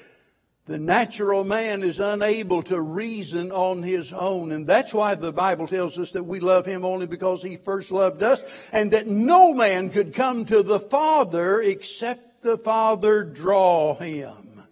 the 0.66 0.78
natural 0.78 1.44
man 1.44 1.82
is 1.82 2.00
unable 2.00 2.62
to 2.62 2.80
reason 2.80 3.52
on 3.52 3.82
his 3.82 4.12
own. 4.12 4.52
And 4.52 4.66
that's 4.66 4.94
why 4.94 5.14
the 5.14 5.32
Bible 5.32 5.68
tells 5.68 5.98
us 5.98 6.12
that 6.12 6.24
we 6.24 6.40
love 6.40 6.64
him 6.64 6.84
only 6.86 7.06
because 7.06 7.42
he 7.42 7.58
first 7.58 7.90
loved 7.90 8.22
us, 8.22 8.42
and 8.72 8.90
that 8.92 9.06
no 9.06 9.52
man 9.52 9.90
could 9.90 10.14
come 10.14 10.46
to 10.46 10.62
the 10.62 10.80
Father 10.80 11.60
except 11.60 12.42
the 12.42 12.56
Father 12.56 13.24
draw 13.24 13.94
him. 13.96 14.62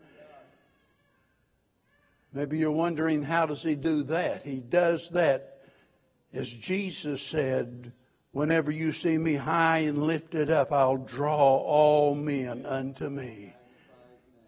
Maybe 2.32 2.56
you're 2.56 2.70
wondering, 2.70 3.22
how 3.22 3.44
does 3.44 3.62
he 3.62 3.74
do 3.74 4.04
that? 4.04 4.42
He 4.42 4.60
does 4.60 5.10
that, 5.10 5.58
as 6.32 6.50
Jesus 6.50 7.20
said, 7.20 7.92
whenever 8.30 8.70
you 8.70 8.94
see 8.94 9.18
me 9.18 9.34
high 9.34 9.80
and 9.80 10.02
lifted 10.02 10.50
up, 10.50 10.72
I'll 10.72 10.96
draw 10.96 11.58
all 11.58 12.14
men 12.14 12.64
unto 12.64 13.10
me. 13.10 13.52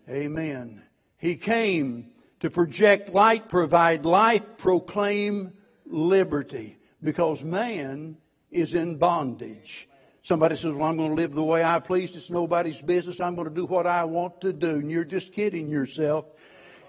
Amen. 0.08 0.83
He 1.24 1.36
came 1.36 2.10
to 2.40 2.50
project 2.50 3.14
light, 3.14 3.48
provide 3.48 4.04
life, 4.04 4.42
proclaim 4.58 5.54
liberty, 5.86 6.76
because 7.02 7.42
man 7.42 8.18
is 8.50 8.74
in 8.74 8.98
bondage. 8.98 9.88
Somebody 10.20 10.56
says, 10.56 10.74
Well, 10.74 10.86
I'm 10.86 10.98
going 10.98 11.16
to 11.16 11.22
live 11.22 11.32
the 11.32 11.42
way 11.42 11.64
I 11.64 11.80
please. 11.80 12.14
It's 12.14 12.28
nobody's 12.28 12.82
business. 12.82 13.22
I'm 13.22 13.36
going 13.36 13.48
to 13.48 13.54
do 13.54 13.64
what 13.64 13.86
I 13.86 14.04
want 14.04 14.42
to 14.42 14.52
do. 14.52 14.68
And 14.68 14.90
you're 14.90 15.02
just 15.02 15.32
kidding 15.32 15.70
yourself. 15.70 16.26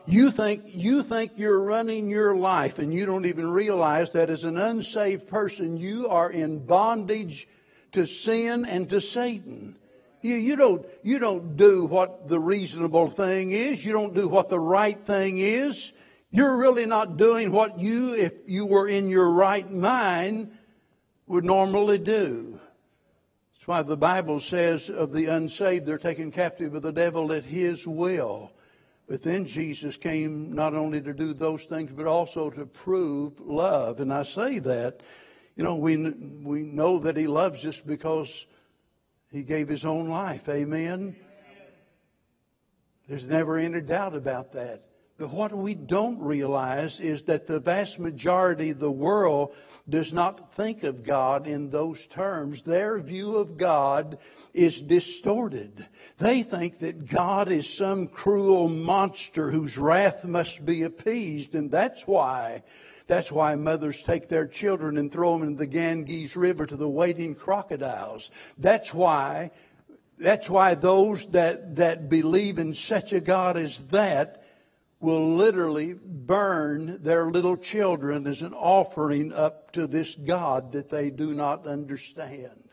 You 0.06 0.32
think, 0.32 0.64
you 0.66 1.02
think 1.02 1.32
you're 1.38 1.62
running 1.62 2.10
your 2.10 2.36
life 2.36 2.78
and 2.78 2.94
you 2.94 3.06
don't 3.06 3.26
even 3.26 3.50
realize 3.50 4.10
that 4.10 4.30
as 4.30 4.44
an 4.44 4.58
unsaved 4.58 5.30
person, 5.30 5.78
you 5.78 6.10
are 6.10 6.30
in 6.30 6.60
bondage 6.60 7.48
to 7.94 8.06
sin 8.06 8.66
and 8.66 8.90
to 8.90 9.00
Satan. 9.00 9.78
You, 10.26 10.38
you, 10.38 10.56
don't, 10.56 10.84
you 11.04 11.20
don't 11.20 11.56
do 11.56 11.86
what 11.86 12.28
the 12.28 12.40
reasonable 12.40 13.12
thing 13.12 13.52
is. 13.52 13.86
You 13.86 13.94
don't 13.94 14.16
do 14.16 14.28
what 14.28 14.50
the 14.50 14.60
right 14.60 15.00
thing 15.06 15.38
is. 15.38 15.92
You're 16.32 16.58
really 16.58 16.88
not 16.88 17.18
doing 17.18 17.52
what 17.52 17.80
you, 17.80 18.16
if 18.16 18.34
you 18.48 18.66
were 18.66 18.88
in 18.88 19.08
your 19.08 19.30
right 19.30 19.72
mind, 19.72 20.58
would 21.28 21.46
normally 21.46 22.00
do. 22.00 22.60
That's 23.54 23.68
why 23.68 23.84
the 23.84 23.96
Bible 23.96 24.40
says 24.40 24.90
of 24.90 25.14
the 25.14 25.28
unsaved, 25.28 25.86
they're 25.86 26.00
taken 26.00 26.32
captive 26.32 26.74
of 26.74 26.82
the 26.82 26.92
devil 26.92 27.32
at 27.32 27.46
his 27.46 27.86
will. 27.86 28.52
But 29.08 29.22
then 29.22 29.46
Jesus 29.46 29.96
came 29.96 30.56
not 30.56 30.74
only 30.74 31.02
to 31.02 31.14
do 31.14 31.36
those 31.36 31.66
things, 31.66 31.92
but 31.96 32.08
also 32.08 32.50
to 32.50 32.66
prove 32.66 33.40
love. 33.40 34.00
And 34.00 34.12
I 34.12 34.24
say 34.24 34.58
that, 34.58 35.02
you 35.56 35.64
know, 35.64 35.76
we, 35.76 35.98
we 35.98 36.64
know 36.64 36.98
that 36.98 37.16
he 37.16 37.28
loves 37.28 37.64
us 37.64 37.80
because 37.80 38.48
he 39.36 39.44
gave 39.44 39.68
his 39.68 39.86
own 39.86 40.08
life. 40.08 40.48
Amen? 40.50 41.16
There's 43.08 43.26
never 43.26 43.58
any 43.58 43.82
doubt 43.82 44.16
about 44.16 44.54
that. 44.54 44.84
But 45.18 45.32
what 45.32 45.54
we 45.54 45.76
don't 45.76 46.20
realize 46.20 47.00
is 47.00 47.22
that 47.24 47.48
the 47.48 47.60
vast 47.60 48.00
majority 48.00 48.72
of 48.72 48.80
the 48.80 48.92
world 48.92 49.54
does 49.88 50.12
not 50.12 50.54
think 50.56 50.84
of 50.84 51.04
God 51.04 51.48
in 51.48 51.70
those 51.70 52.06
terms. 52.08 52.64
Their 52.64 53.00
view 53.00 53.38
of 53.38 53.56
God 53.56 54.18
is 54.54 54.82
distorted. 54.82 55.86
They 56.18 56.44
think 56.44 56.80
that 56.80 57.08
God 57.10 57.50
is 57.50 57.70
some 57.70 58.08
cruel 58.08 58.68
monster 58.68 59.52
whose 59.52 59.78
wrath 59.78 60.26
must 60.26 60.66
be 60.66 60.84
appeased, 60.84 61.56
and 61.56 61.72
that's 61.72 62.06
why. 62.06 62.64
That's 63.08 63.32
why 63.32 63.56
mothers 63.56 64.02
take 64.02 64.30
their 64.30 64.48
children 64.48 64.98
and 64.98 65.12
throw 65.12 65.38
them 65.38 65.48
in 65.48 65.56
the 65.56 65.68
Ganges 65.68 66.36
River 66.36 66.66
to 66.66 66.76
the 66.76 66.90
waiting 66.90 67.36
crocodiles. 67.36 68.32
That's 68.58 68.94
why, 68.94 69.52
that's 70.18 70.50
why 70.50 70.76
those 70.76 71.28
that, 71.28 71.76
that 71.76 72.10
believe 72.10 72.58
in 72.58 72.74
such 72.74 73.14
a 73.14 73.20
God 73.20 73.58
as 73.58 73.78
that 73.92 74.44
will 75.00 75.36
literally 75.36 75.94
burn 75.94 77.04
their 77.04 77.30
little 77.30 77.58
children 77.58 78.26
as 78.26 78.42
an 78.42 78.54
offering 78.54 79.34
up 79.34 79.72
to 79.74 79.86
this 79.86 80.16
God 80.16 80.72
that 80.72 80.90
they 80.90 81.12
do 81.12 81.34
not 81.34 81.68
understand. 81.68 82.70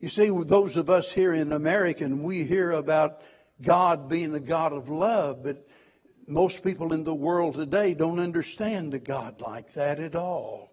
You 0.00 0.08
see, 0.08 0.30
those 0.30 0.76
of 0.76 0.90
us 0.90 1.10
here 1.10 1.32
in 1.32 1.52
America, 1.52 2.06
we 2.06 2.44
hear 2.44 2.72
about 2.72 3.22
God 3.62 4.08
being 4.08 4.34
a 4.34 4.40
God 4.40 4.72
of 4.72 4.88
love, 4.88 5.42
but 5.42 5.66
most 6.28 6.62
people 6.62 6.92
in 6.92 7.04
the 7.04 7.14
world 7.14 7.54
today 7.54 7.94
don't 7.94 8.18
understand 8.18 8.92
a 8.94 8.98
God 8.98 9.40
like 9.40 9.72
that 9.74 9.98
at 9.98 10.14
all. 10.14 10.72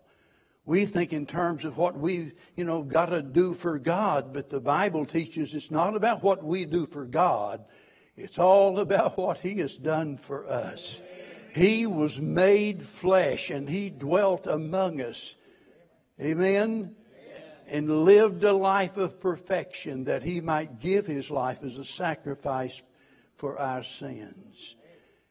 We 0.66 0.86
think 0.86 1.14
in 1.14 1.26
terms 1.26 1.64
of 1.64 1.78
what 1.78 1.98
we, 1.98 2.34
you 2.56 2.64
know, 2.64 2.82
got 2.82 3.08
to 3.08 3.22
do 3.22 3.54
for 3.54 3.78
God, 3.78 4.34
but 4.34 4.50
the 4.50 4.60
Bible 4.60 5.06
teaches 5.06 5.54
it's 5.54 5.70
not 5.70 5.96
about 5.96 6.24
what 6.24 6.44
we 6.44 6.66
do 6.66 6.88
for 6.88 7.06
God. 7.06 7.64
It's 8.18 8.40
all 8.40 8.80
about 8.80 9.18
what 9.18 9.40
He 9.40 9.60
has 9.60 9.78
done 9.78 10.18
for 10.18 10.48
us. 10.48 11.00
He 11.54 11.86
was 11.86 12.20
made 12.20 12.84
flesh 12.84 13.50
and 13.50 13.70
He 13.70 13.90
dwelt 13.90 14.48
among 14.48 15.02
us. 15.02 15.36
Amen? 16.20 16.96
And 17.68 18.04
lived 18.04 18.44
a 18.44 18.54
life 18.54 18.98
of 18.98 19.20
perfection 19.20 20.04
that 20.06 20.24
He 20.24 20.42
might 20.42 20.80
give 20.80 21.06
His 21.06 21.30
life 21.30 21.60
as 21.64 21.78
a 21.78 21.86
sacrifice 21.86 22.82
for 23.38 23.60
our 23.60 23.84
sins. 23.84 24.76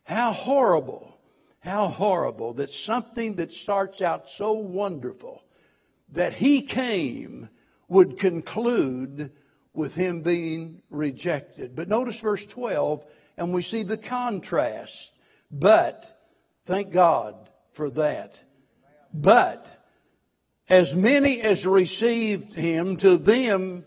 How 0.05 0.33
horrible, 0.33 1.19
how 1.61 1.89
horrible 1.89 2.55
that 2.55 2.71
something 2.71 3.37
that 3.37 3.53
starts 3.53 4.01
out 4.01 4.31
so 4.31 4.53
wonderful 4.53 5.43
that 6.13 6.35
he 6.35 6.63
came 6.63 7.49
would 7.89 8.19
conclude 8.19 9.33
with 9.73 9.95
him 9.95 10.23
being 10.23 10.83
rejected. 10.91 11.75
But 11.75 11.89
notice 11.89 12.21
verse 12.21 12.47
12, 12.47 13.05
and 13.37 13.53
we 13.53 13.63
see 13.63 13.83
the 13.83 13.97
contrast. 13.97 15.13
But, 15.51 16.23
thank 16.67 16.93
God 16.93 17.51
for 17.73 17.91
that. 17.91 18.39
But, 19.13 19.67
as 20.69 20.95
many 20.95 21.41
as 21.41 21.67
received 21.67 22.55
him, 22.55 22.97
to 22.99 23.17
them 23.17 23.85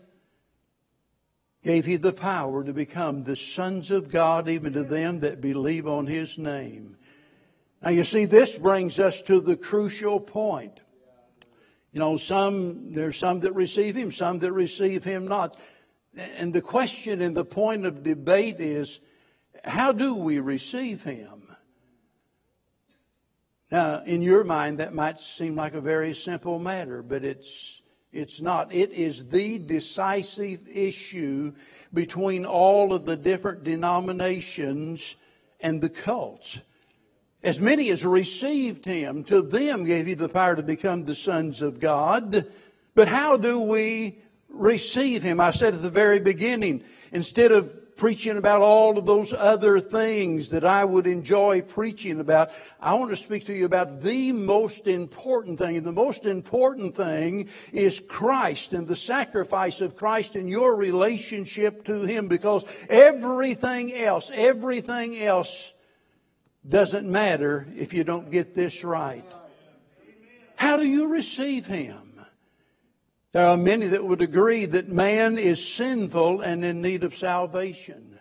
gave 1.62 1.84
he 1.84 1.96
the 1.96 2.12
power 2.12 2.62
to 2.64 2.72
become 2.72 3.24
the 3.24 3.36
sons 3.36 3.90
of 3.90 4.10
God, 4.10 4.48
even 4.48 4.72
to 4.74 4.84
them 4.84 5.20
that 5.20 5.40
believe 5.40 5.86
on 5.86 6.06
his 6.06 6.38
name. 6.38 6.96
Now 7.82 7.90
you 7.90 8.04
see, 8.04 8.24
this 8.24 8.56
brings 8.56 8.98
us 8.98 9.22
to 9.22 9.40
the 9.40 9.56
crucial 9.56 10.20
point. 10.20 10.80
You 11.92 12.00
know, 12.00 12.16
some, 12.16 12.92
there's 12.92 13.16
some 13.16 13.40
that 13.40 13.54
receive 13.54 13.96
him, 13.96 14.12
some 14.12 14.38
that 14.40 14.52
receive 14.52 15.04
him 15.04 15.26
not. 15.26 15.56
And 16.36 16.52
the 16.52 16.60
question 16.60 17.22
and 17.22 17.36
the 17.36 17.44
point 17.44 17.86
of 17.86 18.02
debate 18.02 18.60
is, 18.60 19.00
how 19.64 19.92
do 19.92 20.14
we 20.14 20.38
receive 20.38 21.02
him? 21.02 21.48
Now, 23.70 24.02
in 24.04 24.22
your 24.22 24.44
mind, 24.44 24.78
that 24.78 24.94
might 24.94 25.20
seem 25.20 25.54
like 25.54 25.74
a 25.74 25.80
very 25.80 26.14
simple 26.14 26.58
matter, 26.58 27.02
but 27.02 27.24
it's 27.24 27.77
it's 28.12 28.40
not. 28.40 28.72
It 28.72 28.92
is 28.92 29.28
the 29.28 29.58
decisive 29.58 30.66
issue 30.66 31.52
between 31.92 32.46
all 32.46 32.92
of 32.92 33.04
the 33.04 33.16
different 33.16 33.64
denominations 33.64 35.16
and 35.60 35.80
the 35.80 35.90
cults. 35.90 36.58
As 37.42 37.60
many 37.60 37.90
as 37.90 38.04
received 38.04 38.84
him, 38.84 39.24
to 39.24 39.42
them 39.42 39.84
gave 39.84 40.06
he 40.06 40.14
the 40.14 40.28
power 40.28 40.56
to 40.56 40.62
become 40.62 41.04
the 41.04 41.14
sons 41.14 41.62
of 41.62 41.80
God. 41.80 42.46
But 42.94 43.08
how 43.08 43.36
do 43.36 43.60
we 43.60 44.18
receive 44.48 45.22
him? 45.22 45.38
I 45.38 45.52
said 45.52 45.74
at 45.74 45.82
the 45.82 45.90
very 45.90 46.18
beginning, 46.18 46.82
instead 47.12 47.52
of 47.52 47.70
preaching 47.98 48.36
about 48.36 48.62
all 48.62 48.96
of 48.96 49.04
those 49.04 49.34
other 49.34 49.80
things 49.80 50.50
that 50.50 50.64
I 50.64 50.84
would 50.84 51.06
enjoy 51.06 51.60
preaching 51.60 52.20
about. 52.20 52.50
I 52.80 52.94
want 52.94 53.10
to 53.10 53.16
speak 53.16 53.46
to 53.46 53.52
you 53.52 53.66
about 53.66 54.02
the 54.02 54.32
most 54.32 54.86
important 54.86 55.58
thing. 55.58 55.76
And 55.76 55.84
the 55.84 55.92
most 55.92 56.24
important 56.24 56.96
thing 56.96 57.48
is 57.72 58.00
Christ 58.00 58.72
and 58.72 58.86
the 58.86 58.96
sacrifice 58.96 59.80
of 59.80 59.96
Christ 59.96 60.36
and 60.36 60.48
your 60.48 60.74
relationship 60.76 61.84
to 61.86 62.02
Him 62.04 62.28
because 62.28 62.64
everything 62.88 63.92
else, 63.92 64.30
everything 64.32 65.20
else 65.20 65.72
doesn't 66.66 67.10
matter 67.10 67.66
if 67.76 67.92
you 67.92 68.04
don't 68.04 68.30
get 68.30 68.54
this 68.54 68.84
right. 68.84 69.24
How 70.54 70.76
do 70.76 70.84
you 70.84 71.08
receive 71.08 71.66
Him? 71.66 72.07
There 73.32 73.46
are 73.46 73.56
many 73.58 73.88
that 73.88 74.04
would 74.04 74.22
agree 74.22 74.64
that 74.64 74.88
man 74.88 75.36
is 75.36 75.66
sinful 75.66 76.40
and 76.40 76.64
in 76.64 76.80
need 76.80 77.04
of 77.04 77.16
salvation. 77.16 78.18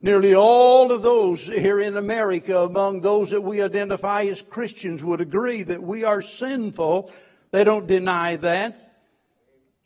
Nearly 0.00 0.34
all 0.34 0.92
of 0.92 1.02
those 1.02 1.44
here 1.44 1.80
in 1.80 1.96
America, 1.96 2.58
among 2.58 3.00
those 3.00 3.30
that 3.30 3.40
we 3.40 3.62
identify 3.62 4.24
as 4.24 4.42
Christians, 4.42 5.02
would 5.02 5.20
agree 5.20 5.62
that 5.64 5.82
we 5.82 6.04
are 6.04 6.22
sinful. 6.22 7.10
They 7.50 7.64
don't 7.64 7.86
deny 7.86 8.36
that. 8.36 8.94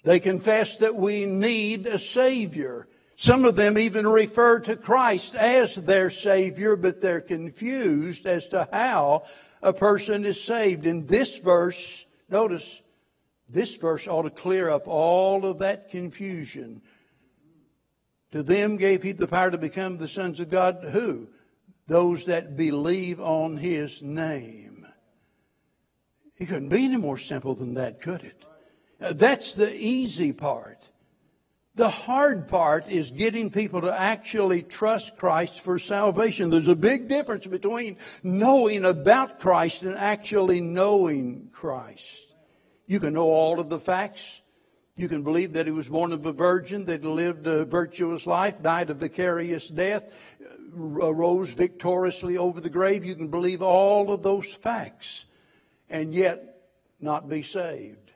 They 0.02 0.18
confess 0.18 0.76
that 0.78 0.96
we 0.96 1.24
need 1.24 1.86
a 1.86 1.98
Savior. 1.98 2.88
Some 3.14 3.44
of 3.44 3.54
them 3.54 3.78
even 3.78 4.06
refer 4.06 4.58
to 4.60 4.74
Christ 4.74 5.36
as 5.36 5.76
their 5.76 6.10
Savior, 6.10 6.74
but 6.74 7.00
they're 7.00 7.20
confused 7.20 8.26
as 8.26 8.48
to 8.48 8.68
how 8.72 9.22
a 9.62 9.72
person 9.72 10.26
is 10.26 10.42
saved. 10.42 10.84
In 10.84 11.06
this 11.06 11.38
verse, 11.38 12.04
notice, 12.28 12.81
this 13.52 13.76
verse 13.76 14.08
ought 14.08 14.22
to 14.22 14.30
clear 14.30 14.70
up 14.70 14.88
all 14.88 15.44
of 15.44 15.58
that 15.58 15.90
confusion. 15.90 16.80
To 18.32 18.42
them 18.42 18.78
gave 18.78 19.02
he 19.02 19.12
the 19.12 19.26
power 19.28 19.50
to 19.50 19.58
become 19.58 19.98
the 19.98 20.08
sons 20.08 20.40
of 20.40 20.50
God. 20.50 20.84
Who? 20.90 21.28
Those 21.86 22.24
that 22.26 22.56
believe 22.56 23.20
on 23.20 23.58
his 23.58 24.00
name. 24.00 24.86
It 26.38 26.46
couldn't 26.46 26.70
be 26.70 26.84
any 26.84 26.96
more 26.96 27.18
simple 27.18 27.54
than 27.54 27.74
that, 27.74 28.00
could 28.00 28.22
it? 28.22 28.44
Uh, 29.00 29.12
that's 29.12 29.54
the 29.54 29.74
easy 29.76 30.32
part. 30.32 30.78
The 31.74 31.90
hard 31.90 32.48
part 32.48 32.88
is 32.88 33.10
getting 33.10 33.50
people 33.50 33.82
to 33.82 33.98
actually 33.98 34.62
trust 34.62 35.16
Christ 35.16 35.60
for 35.60 35.78
salvation. 35.78 36.50
There's 36.50 36.68
a 36.68 36.74
big 36.74 37.08
difference 37.08 37.46
between 37.46 37.96
knowing 38.22 38.84
about 38.84 39.40
Christ 39.40 39.82
and 39.82 39.96
actually 39.96 40.60
knowing 40.60 41.48
Christ. 41.52 42.31
You 42.92 43.00
can 43.00 43.14
know 43.14 43.30
all 43.30 43.58
of 43.58 43.70
the 43.70 43.78
facts. 43.78 44.42
You 44.96 45.08
can 45.08 45.22
believe 45.22 45.54
that 45.54 45.64
he 45.64 45.72
was 45.72 45.88
born 45.88 46.12
of 46.12 46.26
a 46.26 46.32
virgin, 46.32 46.84
that 46.84 47.00
he 47.00 47.08
lived 47.08 47.46
a 47.46 47.64
virtuous 47.64 48.26
life, 48.26 48.60
died 48.60 48.90
a 48.90 48.94
vicarious 48.94 49.66
death, 49.66 50.12
uh, 50.44 51.06
arose 51.06 51.54
victoriously 51.54 52.36
over 52.36 52.60
the 52.60 52.68
grave. 52.68 53.02
You 53.02 53.14
can 53.14 53.28
believe 53.28 53.62
all 53.62 54.12
of 54.12 54.22
those 54.22 54.52
facts 54.52 55.24
and 55.88 56.12
yet 56.12 56.68
not 57.00 57.30
be 57.30 57.42
saved. 57.42 58.10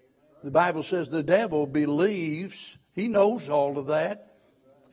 The 0.44 0.50
Bible 0.50 0.82
says 0.82 1.08
the 1.08 1.22
devil 1.22 1.66
believes, 1.66 2.76
he 2.92 3.08
knows 3.08 3.48
all 3.48 3.78
of 3.78 3.86
that, 3.86 4.34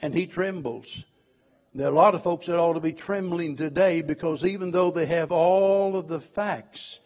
and 0.01 0.13
he 0.13 0.27
trembles. 0.27 1.03
There 1.75 1.87
are 1.87 1.91
a 1.91 1.93
lot 1.93 2.15
of 2.15 2.23
folks 2.23 2.45
that 2.45 2.57
ought 2.57 2.75
to 2.75 2.79
be 2.79 2.93
trembling 2.93 3.57
today 3.57 4.01
because 4.01 4.45
even 4.45 4.71
though 4.71 4.91
they 4.91 5.07
have 5.07 5.33
all 5.33 5.97
of 5.97 6.07
the 6.07 6.21
facts, 6.21 7.01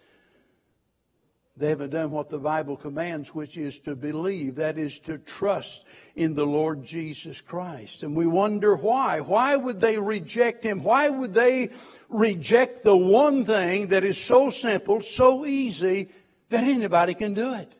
they 1.57 1.69
haven't 1.69 1.89
done 1.89 2.11
what 2.11 2.29
the 2.29 2.37
Bible 2.37 2.77
commands, 2.77 3.33
which 3.33 3.57
is 3.57 3.79
to 3.79 3.95
believe. 3.95 4.55
That 4.55 4.77
is 4.77 4.99
to 4.99 5.17
trust 5.17 5.85
in 6.15 6.35
the 6.35 6.45
Lord 6.45 6.83
Jesus 6.83 7.41
Christ. 7.41 8.03
And 8.03 8.15
we 8.15 8.27
wonder 8.27 8.75
why. 8.75 9.21
Why 9.21 9.55
would 9.55 9.81
they 9.81 9.97
reject 9.97 10.63
Him? 10.63 10.83
Why 10.83 11.09
would 11.09 11.33
they 11.33 11.69
reject 12.09 12.83
the 12.83 12.95
one 12.95 13.43
thing 13.43 13.87
that 13.87 14.03
is 14.03 14.19
so 14.19 14.51
simple, 14.51 15.01
so 15.01 15.47
easy, 15.47 16.11
that 16.49 16.63
anybody 16.63 17.15
can 17.15 17.33
do 17.33 17.55
it? 17.55 17.73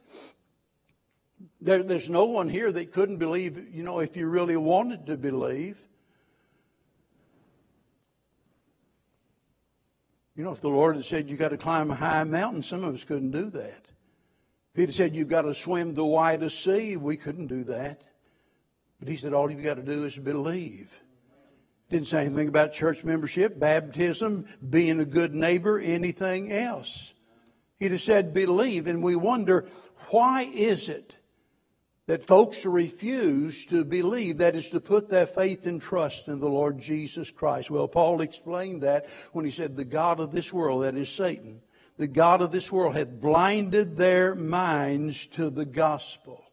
There, 1.62 1.84
there's 1.84 2.10
no 2.10 2.26
one 2.26 2.50
here 2.50 2.72
that 2.72 2.94
couldn't 2.94 3.18
believe, 3.18 3.76
you 3.76 3.84
know, 3.84 4.00
if 4.00 4.18
you 4.18 4.28
really 4.28 4.58
wanted 4.58 5.06
to 5.06 5.18
believe. 5.18 5.78
You 10.38 10.44
know, 10.44 10.52
if 10.52 10.62
the 10.62 10.70
Lord 10.70 10.96
had 10.96 11.04
said 11.04 11.30
you 11.30 11.36
got 11.36 11.50
to 11.50 11.58
climb 11.58 11.90
a 11.90 11.96
high 11.96 12.24
mountain, 12.24 12.62
some 12.62 12.84
of 12.84 12.94
us 12.94 13.04
couldn't 13.04 13.32
do 13.32 13.50
that. 13.50 13.88
If 14.74 14.76
He'd 14.76 14.90
have 14.90 14.96
said 14.96 15.16
you've 15.16 15.30
got 15.30 15.42
to 15.42 15.56
swim 15.56 15.96
the 15.96 16.06
widest 16.06 16.64
sea, 16.64 16.96
we 16.96 17.18
couldn't 17.18 17.48
do 17.48 17.64
that. 17.64 18.04
But 19.00 19.10
He 19.10 19.18
said 19.18 19.34
all 19.34 19.50
you've 19.50 19.64
got 19.64 19.78
to 19.78 19.82
do 19.82 20.06
is 20.06 20.16
believe. 20.16 20.92
Didn't 21.90 22.08
say 22.08 22.26
anything 22.26 22.50
about 22.50 22.72
church 22.72 23.04
membership, 23.04 23.58
baptism, 23.58 24.46
being 24.70 25.00
a 25.00 25.06
good 25.06 25.34
neighbor, 25.34 25.80
anything 25.80 26.52
else. 26.52 27.14
He'd 27.80 27.92
have 27.92 28.02
said 28.02 28.32
believe, 28.32 28.86
and 28.86 29.02
we 29.02 29.16
wonder 29.16 29.68
why 30.12 30.44
is 30.44 30.88
it 30.88 31.16
that 32.08 32.24
folks 32.24 32.66
refuse 32.66 33.66
to 33.66 33.84
believe, 33.84 34.38
that 34.38 34.56
is 34.56 34.70
to 34.70 34.80
put 34.80 35.10
their 35.10 35.28
faith 35.28 35.66
and 35.66 35.82
trust 35.82 36.30
in 36.30 36.40
the 36.40 36.50
Lord 36.50 36.80
Jesus 36.80 37.30
Christ. 37.30 37.70
Well, 37.70 37.88
Paul 37.88 38.22
explained 38.22 38.84
that 38.84 39.08
when 39.34 39.44
he 39.44 39.52
said, 39.52 39.76
the 39.76 39.86
God 39.86 40.22
of 40.22 40.32
this 40.32 40.52
world, 40.52 40.84
that 40.84 40.96
is 40.96 41.10
Satan, 41.10 41.62
the 41.98 42.08
God 42.08 42.42
of 42.42 42.52
this 42.52 42.72
world 42.72 42.96
hath 42.96 43.20
blinded 43.20 43.98
their 43.98 44.36
minds 44.36 45.28
to 45.28 45.50
the 45.50 45.66
gospel. 45.66 46.44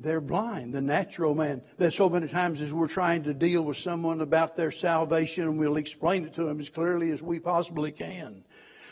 They're 0.00 0.20
blind, 0.20 0.74
the 0.74 0.80
natural 0.80 1.34
man. 1.34 1.62
There's 1.76 1.96
so 1.96 2.08
many 2.08 2.28
times 2.28 2.60
as 2.60 2.72
we're 2.72 2.88
trying 2.88 3.24
to 3.24 3.34
deal 3.34 3.62
with 3.62 3.76
someone 3.76 4.20
about 4.20 4.56
their 4.56 4.70
salvation, 4.70 5.44
and 5.44 5.58
we'll 5.58 5.76
explain 5.76 6.24
it 6.24 6.34
to 6.34 6.44
them 6.44 6.60
as 6.60 6.68
clearly 6.68 7.10
as 7.10 7.20
we 7.20 7.40
possibly 7.40 7.92
can. 7.92 8.44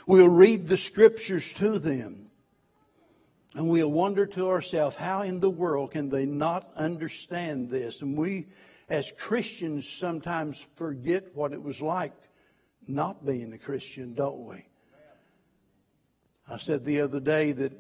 We'll 0.06 0.28
read 0.28 0.68
the 0.68 0.76
scriptures 0.76 1.52
to 1.54 1.78
them. 1.78 2.25
And 3.56 3.70
we'll 3.70 3.90
wonder 3.90 4.26
to 4.26 4.50
ourselves, 4.50 4.96
how 4.96 5.22
in 5.22 5.38
the 5.38 5.48
world 5.48 5.92
can 5.92 6.10
they 6.10 6.26
not 6.26 6.70
understand 6.76 7.70
this? 7.70 8.02
And 8.02 8.14
we, 8.14 8.48
as 8.90 9.10
Christians, 9.12 9.88
sometimes 9.88 10.66
forget 10.76 11.34
what 11.34 11.54
it 11.54 11.62
was 11.62 11.80
like 11.80 12.12
not 12.86 13.24
being 13.24 13.54
a 13.54 13.58
Christian, 13.58 14.12
don't 14.12 14.44
we? 14.44 14.66
I 16.46 16.58
said 16.58 16.84
the 16.84 17.00
other 17.00 17.18
day 17.18 17.52
that 17.52 17.72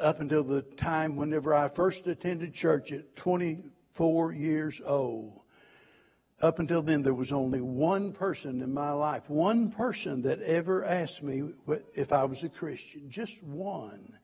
up 0.00 0.20
until 0.20 0.42
the 0.42 0.62
time 0.62 1.14
whenever 1.14 1.54
I 1.54 1.68
first 1.68 2.08
attended 2.08 2.52
church 2.52 2.90
at 2.90 3.14
24 3.14 4.32
years 4.32 4.82
old, 4.84 5.40
up 6.42 6.58
until 6.58 6.82
then, 6.82 7.04
there 7.04 7.14
was 7.14 7.30
only 7.30 7.60
one 7.60 8.12
person 8.12 8.60
in 8.60 8.74
my 8.74 8.90
life, 8.90 9.30
one 9.30 9.70
person 9.70 10.22
that 10.22 10.42
ever 10.42 10.84
asked 10.84 11.22
me 11.22 11.44
if 11.94 12.12
I 12.12 12.24
was 12.24 12.42
a 12.42 12.48
Christian. 12.48 13.08
Just 13.08 13.40
one. 13.40 14.18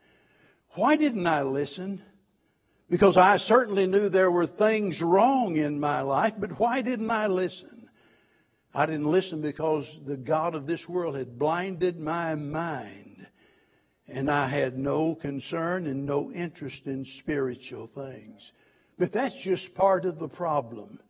Why 0.75 0.97
didn't 0.97 1.27
I 1.27 1.43
listen? 1.43 2.03
Because 2.89 3.17
I 3.17 3.37
certainly 3.37 3.87
knew 3.87 4.09
there 4.09 4.31
were 4.31 4.47
things 4.47 5.01
wrong 5.01 5.57
in 5.57 5.79
my 5.79 6.01
life, 6.01 6.35
but 6.39 6.59
why 6.59 6.83
didn't 6.83 7.11
I 7.11 7.27
listen? 7.29 7.89
I 8.75 8.87
didn't 8.87 9.11
listen 9.11 9.41
because 9.41 10.01
the 10.05 10.17
God 10.17 10.55
of 10.55 10.67
this 10.67 10.89
world 10.89 11.17
had 11.17 11.39
blinded 11.39 11.99
my 11.99 12.35
mind, 12.35 13.27
and 14.07 14.31
I 14.31 14.47
had 14.47 14.79
no 14.79 15.15
concern 15.15 15.87
and 15.87 16.07
no 16.07 16.31
interest 16.33 16.87
in 16.87 17.05
spiritual 17.05 17.89
things. 17.89 18.53
But 18.99 19.13
that's 19.13 19.41
just 19.41 19.75
part 19.75 20.05
of 20.05 20.19
the 20.19 20.29
problem. 20.29 21.01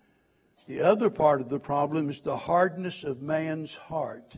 The 0.66 0.80
other 0.82 1.10
part 1.10 1.40
of 1.40 1.48
the 1.48 1.58
problem 1.58 2.08
is 2.08 2.20
the 2.20 2.36
hardness 2.36 3.04
of 3.04 3.20
man's 3.20 3.74
heart. 3.74 4.36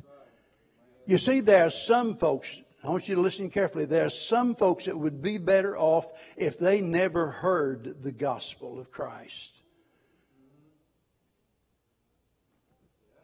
You 1.04 1.18
see, 1.18 1.40
there 1.40 1.66
are 1.66 1.70
some 1.70 2.16
folks, 2.16 2.60
I 2.84 2.90
want 2.90 3.08
you 3.08 3.14
to 3.14 3.20
listen 3.20 3.48
carefully. 3.48 3.84
There 3.84 4.04
are 4.04 4.10
some 4.10 4.56
folks 4.56 4.86
that 4.86 4.98
would 4.98 5.22
be 5.22 5.38
better 5.38 5.78
off 5.78 6.12
if 6.36 6.58
they 6.58 6.80
never 6.80 7.30
heard 7.30 8.02
the 8.02 8.10
gospel 8.10 8.80
of 8.80 8.90
Christ. 8.90 9.52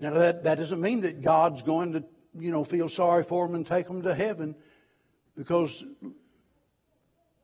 Now, 0.01 0.15
that, 0.15 0.45
that 0.45 0.59
doesn't 0.59 0.81
mean 0.81 1.01
that 1.01 1.23
God's 1.23 1.63
going 1.63 1.95
to, 1.95 2.05
you 2.39 2.53
know, 2.53 2.63
feel 2.63 2.89
sorry 2.89 3.25
for 3.25 3.47
them 3.47 3.57
and 3.57 3.67
take 3.67 3.89
them 3.89 4.03
to 4.03 4.15
heaven 4.15 4.55
because 5.37 5.83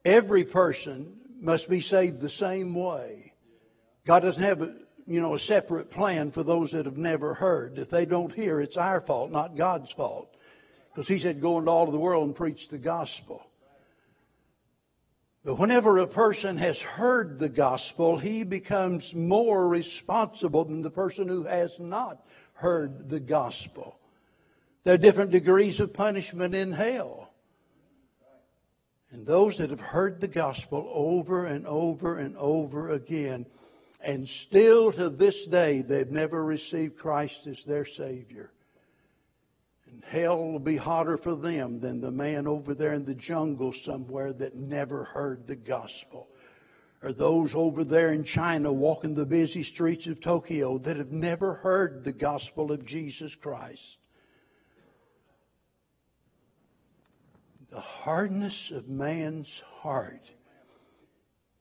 every 0.04 0.44
person 0.44 1.16
must 1.40 1.68
be 1.68 1.80
saved 1.80 2.20
the 2.20 2.30
same 2.30 2.76
way. 2.76 3.32
God 4.06 4.20
doesn't 4.20 4.42
have 4.42 4.62
a, 4.62 4.72
you 5.06 5.20
know, 5.20 5.34
a 5.34 5.38
separate 5.38 5.90
plan 5.90 6.30
for 6.30 6.44
those 6.44 6.70
that 6.72 6.86
have 6.86 6.96
never 6.96 7.34
heard. 7.34 7.76
If 7.76 7.90
they 7.90 8.06
don't 8.06 8.32
hear, 8.32 8.60
it's 8.60 8.76
our 8.76 9.00
fault, 9.00 9.32
not 9.32 9.56
God's 9.56 9.90
fault. 9.90 10.33
Because 10.94 11.08
he 11.08 11.18
said, 11.18 11.40
go 11.40 11.58
into 11.58 11.70
all 11.70 11.86
of 11.86 11.92
the 11.92 11.98
world 11.98 12.24
and 12.24 12.36
preach 12.36 12.68
the 12.68 12.78
gospel. 12.78 13.44
But 15.44 15.56
whenever 15.56 15.98
a 15.98 16.06
person 16.06 16.56
has 16.58 16.80
heard 16.80 17.38
the 17.38 17.48
gospel, 17.48 18.16
he 18.16 18.44
becomes 18.44 19.12
more 19.12 19.68
responsible 19.68 20.64
than 20.64 20.82
the 20.82 20.90
person 20.90 21.26
who 21.26 21.44
has 21.44 21.80
not 21.80 22.24
heard 22.54 23.10
the 23.10 23.18
gospel. 23.18 23.98
There 24.84 24.94
are 24.94 24.98
different 24.98 25.32
degrees 25.32 25.80
of 25.80 25.92
punishment 25.92 26.54
in 26.54 26.72
hell. 26.72 27.30
And 29.10 29.26
those 29.26 29.58
that 29.58 29.70
have 29.70 29.80
heard 29.80 30.20
the 30.20 30.28
gospel 30.28 30.88
over 30.94 31.44
and 31.46 31.66
over 31.66 32.18
and 32.18 32.36
over 32.36 32.90
again, 32.90 33.46
and 34.00 34.28
still 34.28 34.92
to 34.92 35.10
this 35.10 35.44
day, 35.44 35.82
they've 35.82 36.10
never 36.10 36.44
received 36.44 36.98
Christ 36.98 37.48
as 37.48 37.64
their 37.64 37.84
Savior 37.84 38.53
hell 40.02 40.36
will 40.36 40.58
be 40.58 40.76
hotter 40.76 41.16
for 41.16 41.34
them 41.34 41.80
than 41.80 42.00
the 42.00 42.10
man 42.10 42.46
over 42.46 42.74
there 42.74 42.92
in 42.92 43.04
the 43.04 43.14
jungle 43.14 43.72
somewhere 43.72 44.32
that 44.32 44.54
never 44.56 45.04
heard 45.04 45.46
the 45.46 45.56
gospel. 45.56 46.28
Or 47.02 47.12
those 47.12 47.54
over 47.54 47.84
there 47.84 48.12
in 48.12 48.24
China 48.24 48.72
walking 48.72 49.14
the 49.14 49.26
busy 49.26 49.62
streets 49.62 50.06
of 50.06 50.20
Tokyo 50.20 50.78
that 50.78 50.96
have 50.96 51.12
never 51.12 51.54
heard 51.54 52.02
the 52.02 52.12
gospel 52.12 52.72
of 52.72 52.86
Jesus 52.86 53.34
Christ. 53.34 53.98
The 57.68 57.80
hardness 57.80 58.70
of 58.70 58.88
man's 58.88 59.62
heart. 59.80 60.30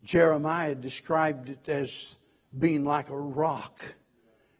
Jeremiah 0.04 0.76
described 0.76 1.50
it 1.50 1.68
as 1.68 2.16
being 2.58 2.86
like 2.86 3.10
a 3.10 3.20
rock 3.20 3.84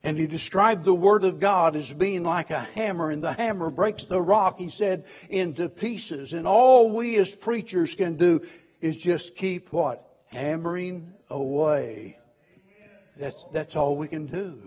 and 0.04 0.18
he 0.18 0.28
described 0.28 0.84
the 0.84 0.94
Word 0.94 1.24
of 1.24 1.40
God 1.40 1.78
as 1.78 1.92
being 1.94 2.24
like 2.24 2.52
a 2.52 2.60
hammer, 2.60 3.10
and 3.10 3.24
the 3.24 3.32
hammer 3.32 3.70
breaks 3.70 4.04
the 4.04 4.22
rock, 4.22 4.60
he 4.60 4.70
said, 4.70 5.06
into 5.30 5.70
pieces. 5.70 6.34
And 6.34 6.46
all 6.46 6.94
we 6.94 7.16
as 7.16 7.34
preachers 7.34 7.96
can 7.96 8.18
do 8.18 8.42
is 8.82 8.98
just 8.98 9.36
keep 9.38 9.72
what? 9.72 10.06
Hammering 10.26 11.14
away. 11.30 12.20
That's, 13.16 13.46
that's 13.54 13.76
all 13.78 13.96
we 13.96 14.10
can 14.10 14.26
do. 14.26 14.60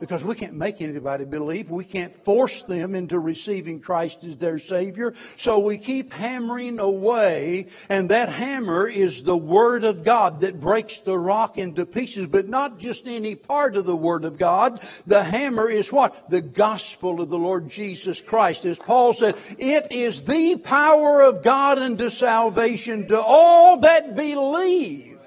Because 0.00 0.22
we 0.22 0.36
can't 0.36 0.54
make 0.54 0.80
anybody 0.80 1.24
believe. 1.24 1.70
We 1.70 1.84
can't 1.84 2.14
force 2.24 2.62
them 2.62 2.94
into 2.94 3.18
receiving 3.18 3.80
Christ 3.80 4.22
as 4.22 4.36
their 4.36 4.58
Savior. 4.58 5.14
So 5.36 5.58
we 5.58 5.78
keep 5.78 6.12
hammering 6.12 6.78
away, 6.78 7.66
and 7.88 8.08
that 8.10 8.28
hammer 8.28 8.86
is 8.86 9.24
the 9.24 9.36
Word 9.36 9.82
of 9.82 10.04
God 10.04 10.42
that 10.42 10.60
breaks 10.60 11.00
the 11.00 11.18
rock 11.18 11.58
into 11.58 11.84
pieces, 11.84 12.26
but 12.26 12.48
not 12.48 12.78
just 12.78 13.06
any 13.06 13.34
part 13.34 13.76
of 13.76 13.86
the 13.86 13.96
Word 13.96 14.24
of 14.24 14.38
God. 14.38 14.80
The 15.06 15.24
hammer 15.24 15.68
is 15.68 15.90
what? 15.90 16.30
The 16.30 16.42
gospel 16.42 17.20
of 17.20 17.28
the 17.28 17.38
Lord 17.38 17.68
Jesus 17.68 18.20
Christ. 18.20 18.64
As 18.64 18.78
Paul 18.78 19.12
said, 19.12 19.36
it 19.58 19.90
is 19.90 20.22
the 20.22 20.56
power 20.56 21.22
of 21.22 21.42
God 21.42 21.78
unto 21.78 22.08
salvation 22.10 23.08
to 23.08 23.20
all 23.20 23.78
that 23.80 24.14
believe. 24.14 25.17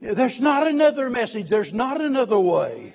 There's 0.00 0.40
not 0.40 0.66
another 0.66 1.10
message. 1.10 1.48
There's 1.48 1.74
not 1.74 2.00
another 2.00 2.38
way. 2.38 2.94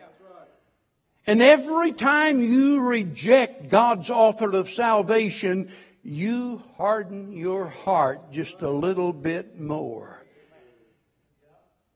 And 1.27 1.41
every 1.41 1.91
time 1.91 2.41
you 2.41 2.81
reject 2.81 3.69
God's 3.69 4.09
offer 4.09 4.51
of 4.51 4.69
salvation, 4.69 5.71
you 6.03 6.61
harden 6.77 7.31
your 7.31 7.67
heart 7.67 8.31
just 8.31 8.61
a 8.61 8.69
little 8.69 9.11
bit 9.11 9.59
more. 9.59 10.23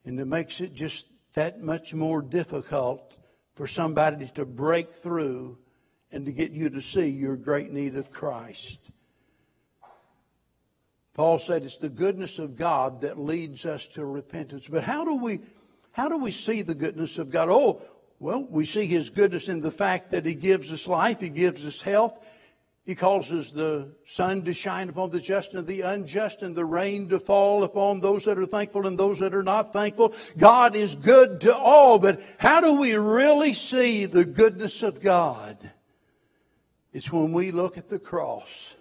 And 0.06 0.20
it 0.20 0.26
makes 0.26 0.62
it 0.62 0.74
just 0.74 1.06
that 1.34 1.62
much 1.62 1.94
more 1.94 2.22
difficult 2.22 3.14
for 3.56 3.68
somebody 3.68 4.32
to 4.36 4.46
break 4.46 4.94
through 4.96 5.58
and 6.12 6.26
to 6.26 6.32
get 6.32 6.52
you 6.52 6.70
to 6.72 6.82
see 6.82 7.08
your 7.08 7.36
great 7.36 7.72
need 7.72 7.96
of 7.96 8.12
Christ. 8.12 8.80
Paul 11.20 11.38
said 11.38 11.66
it's 11.66 11.76
the 11.76 11.90
goodness 11.90 12.40
of 12.40 12.56
God 12.56 13.02
that 13.02 13.20
leads 13.20 13.66
us 13.66 13.86
to 13.88 14.06
repentance. 14.06 14.70
But 14.70 14.86
how 14.86 15.04
do 15.04 15.16
we 15.16 15.42
how 15.92 16.08
do 16.08 16.18
we 16.18 16.32
see 16.32 16.62
the 16.62 16.74
goodness 16.74 17.18
of 17.18 17.30
God? 17.30 17.50
Oh, 17.50 17.82
well, 18.20 18.48
we 18.50 18.64
see 18.64 18.86
his 18.86 19.10
goodness 19.10 19.50
in 19.50 19.60
the 19.60 19.70
fact 19.70 20.12
that 20.12 20.26
he 20.26 20.34
gives 20.34 20.72
us 20.72 20.88
life, 20.88 21.20
he 21.20 21.28
gives 21.28 21.66
us 21.66 21.82
health. 21.82 22.18
He 22.86 22.96
causes 22.96 23.52
the 23.52 23.90
sun 24.08 24.46
to 24.46 24.54
shine 24.54 24.88
upon 24.88 25.10
the 25.10 25.20
just 25.20 25.56
and 25.56 25.68
the 25.68 25.82
unjust 25.82 26.42
and 26.42 26.56
the 26.56 26.64
rain 26.64 27.10
to 27.10 27.20
fall 27.20 27.66
upon 27.66 28.00
those 28.00 28.24
that 28.24 28.38
are 28.38 28.46
thankful 28.46 28.88
and 28.88 28.98
those 28.98 29.20
that 29.20 29.36
are 29.36 29.44
not 29.44 29.74
thankful. 29.74 30.14
God 30.38 30.74
is 30.74 30.96
good 30.96 31.42
to 31.42 31.54
all, 31.54 32.00
but 32.00 32.22
how 32.38 32.62
do 32.62 32.80
we 32.80 32.94
really 32.94 33.52
see 33.52 34.06
the 34.06 34.24
goodness 34.24 34.84
of 34.84 35.02
God? 35.02 35.70
It's 36.94 37.12
when 37.12 37.34
we 37.34 37.52
look 37.52 37.78
at 37.78 37.90
the 37.90 38.00
cross 38.00 38.74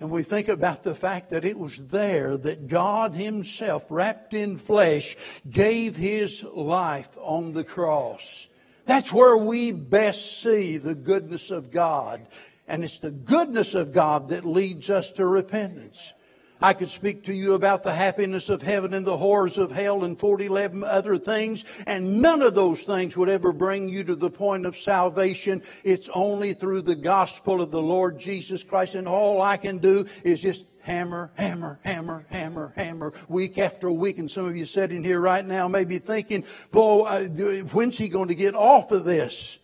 and 0.00 0.10
we 0.10 0.22
think 0.22 0.48
about 0.48 0.82
the 0.82 0.94
fact 0.94 1.30
that 1.30 1.44
it 1.44 1.58
was 1.58 1.76
there 1.88 2.36
that 2.36 2.68
God 2.68 3.14
Himself, 3.14 3.84
wrapped 3.88 4.32
in 4.32 4.58
flesh, 4.58 5.16
gave 5.50 5.96
His 5.96 6.42
life 6.44 7.08
on 7.18 7.52
the 7.52 7.64
cross. 7.64 8.46
That's 8.86 9.12
where 9.12 9.36
we 9.36 9.72
best 9.72 10.40
see 10.40 10.78
the 10.78 10.94
goodness 10.94 11.50
of 11.50 11.70
God. 11.70 12.26
And 12.68 12.84
it's 12.84 13.00
the 13.00 13.10
goodness 13.10 13.74
of 13.74 13.92
God 13.92 14.28
that 14.28 14.46
leads 14.46 14.88
us 14.88 15.10
to 15.12 15.26
repentance. 15.26 16.12
I 16.60 16.72
could 16.72 16.90
speak 16.90 17.24
to 17.24 17.32
you 17.32 17.54
about 17.54 17.82
the 17.82 17.94
happiness 17.94 18.48
of 18.48 18.62
heaven 18.62 18.94
and 18.94 19.06
the 19.06 19.16
horrors 19.16 19.58
of 19.58 19.70
hell 19.70 20.04
and 20.04 20.18
40, 20.18 20.48
other 20.84 21.18
things, 21.18 21.64
and 21.86 22.20
none 22.20 22.42
of 22.42 22.54
those 22.54 22.82
things 22.82 23.16
would 23.16 23.28
ever 23.28 23.52
bring 23.52 23.88
you 23.88 24.02
to 24.04 24.16
the 24.16 24.30
point 24.30 24.66
of 24.66 24.76
salvation. 24.76 25.62
It's 25.84 26.08
only 26.14 26.54
through 26.54 26.82
the 26.82 26.96
gospel 26.96 27.60
of 27.60 27.70
the 27.70 27.82
Lord 27.82 28.18
Jesus 28.18 28.64
Christ, 28.64 28.96
and 28.96 29.06
all 29.06 29.40
I 29.40 29.56
can 29.56 29.78
do 29.78 30.06
is 30.24 30.40
just 30.40 30.64
hammer, 30.80 31.30
hammer, 31.34 31.78
hammer, 31.84 32.26
hammer, 32.30 32.72
hammer, 32.74 33.12
week 33.28 33.58
after 33.58 33.90
week. 33.92 34.18
And 34.18 34.30
some 34.30 34.46
of 34.46 34.56
you 34.56 34.64
sitting 34.64 35.04
here 35.04 35.20
right 35.20 35.44
now 35.44 35.68
may 35.68 35.84
be 35.84 35.98
thinking, 35.98 36.44
boy, 36.72 37.04
uh, 37.04 37.24
when's 37.72 37.98
he 37.98 38.08
going 38.08 38.28
to 38.28 38.34
get 38.34 38.54
off 38.54 38.90
of 38.90 39.04
this? 39.04 39.58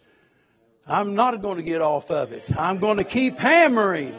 I'm 0.87 1.15
not 1.15 1.41
going 1.41 1.57
to 1.57 1.63
get 1.63 1.81
off 1.81 2.11
of 2.11 2.33
it. 2.33 2.45
I'm 2.57 2.79
going 2.79 2.99
to 2.99 3.05
keep 3.05 3.39
hammering. 3.39 4.15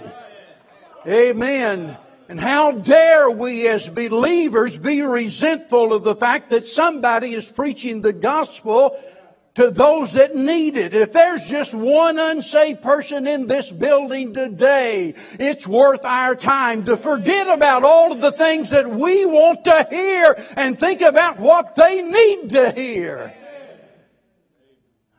Amen. 1.07 1.95
And 2.27 2.39
how 2.39 2.71
dare 2.71 3.29
we 3.29 3.67
as 3.67 3.87
believers 3.87 4.77
be 4.77 5.01
resentful 5.01 5.93
of 5.93 6.03
the 6.03 6.15
fact 6.15 6.49
that 6.49 6.67
somebody 6.67 7.33
is 7.33 7.45
preaching 7.45 8.01
the 8.01 8.13
gospel 8.13 8.97
to 9.55 9.71
those 9.71 10.11
that 10.13 10.35
need 10.35 10.75
it. 10.75 10.93
If 10.93 11.13
there's 11.13 11.43
just 11.43 11.73
one 11.73 12.19
unsaved 12.19 12.81
person 12.81 13.25
in 13.25 13.47
this 13.47 13.71
building 13.71 14.33
today, 14.33 15.13
it's 15.39 15.65
worth 15.65 16.03
our 16.03 16.35
time 16.35 16.85
to 16.85 16.97
forget 16.97 17.47
about 17.47 17.83
all 17.83 18.11
of 18.11 18.21
the 18.21 18.33
things 18.33 18.71
that 18.71 18.89
we 18.89 19.25
want 19.25 19.63
to 19.65 19.87
hear 19.89 20.35
and 20.57 20.77
think 20.77 21.01
about 21.01 21.39
what 21.39 21.75
they 21.75 22.01
need 22.01 22.49
to 22.49 22.71
hear. 22.71 23.33